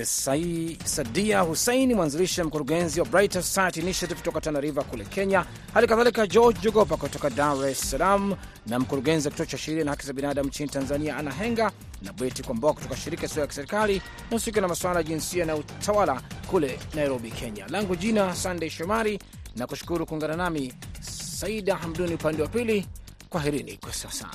Sai 0.04 0.78
Sadia 0.86 1.42
Hussein, 1.42 1.94
mwanzilishi 1.94 2.44
mkurugenzi 2.44 3.00
wa 3.00 3.06
Brighter 3.06 3.44
Society 3.44 3.80
Initiative 3.80 4.16
kutoka 4.20 4.42
Tana 4.42 4.60
River 4.60 4.84
kule 4.86 5.06
Kenya, 5.06 5.46
hali 5.74 5.88
kadhalika 5.88 6.28
George 6.28 6.60
Jogopa 6.62 6.98
kutoka 6.98 7.30
Dar 7.30 7.68
es 7.70 7.90
Salaam 7.92 8.36
na 8.68 8.80
mkurugenzi 8.80 9.28
wa 9.28 9.32
kituo 9.32 9.46
cha 9.46 9.58
sheria 9.58 9.84
na 9.84 9.92
haki 9.92 10.06
za 10.06 10.14
binadamu 10.14 10.50
nchini 10.50 10.70
Tanzania 10.70 11.18
Ana 11.18 11.32
Henga 11.32 11.72
na 12.02 12.14
Beti 12.14 12.44
Kwamboa 12.44 12.74
kutoka 12.74 12.96
shirika 12.98 13.28
sio 13.28 13.42
ya 13.42 13.48
kiserikali 13.48 14.02
nahusika 14.30 14.62
na 14.62 14.68
masuala 14.68 15.00
ya 15.00 15.04
jinsia 15.04 15.46
na 15.46 15.56
utawala 15.56 16.22
kule 16.48 16.80
Nairobi, 16.96 17.32
Kenya. 17.32 17.68
Langu 17.68 17.96
jina 17.96 18.36
Sandey 18.36 18.70
Shomari 18.70 19.20
na 19.56 19.68
kushukuru 19.68 20.06
kuungana 20.06 20.36
nami 20.36 20.74
Saida 21.02 21.76
Hamduni 21.76 22.14
upande 22.14 22.42
wa 22.42 22.48
pili. 22.48 22.88
Kwaherini 23.30 23.78
kwa 23.78 23.94
sasa. 23.94 24.30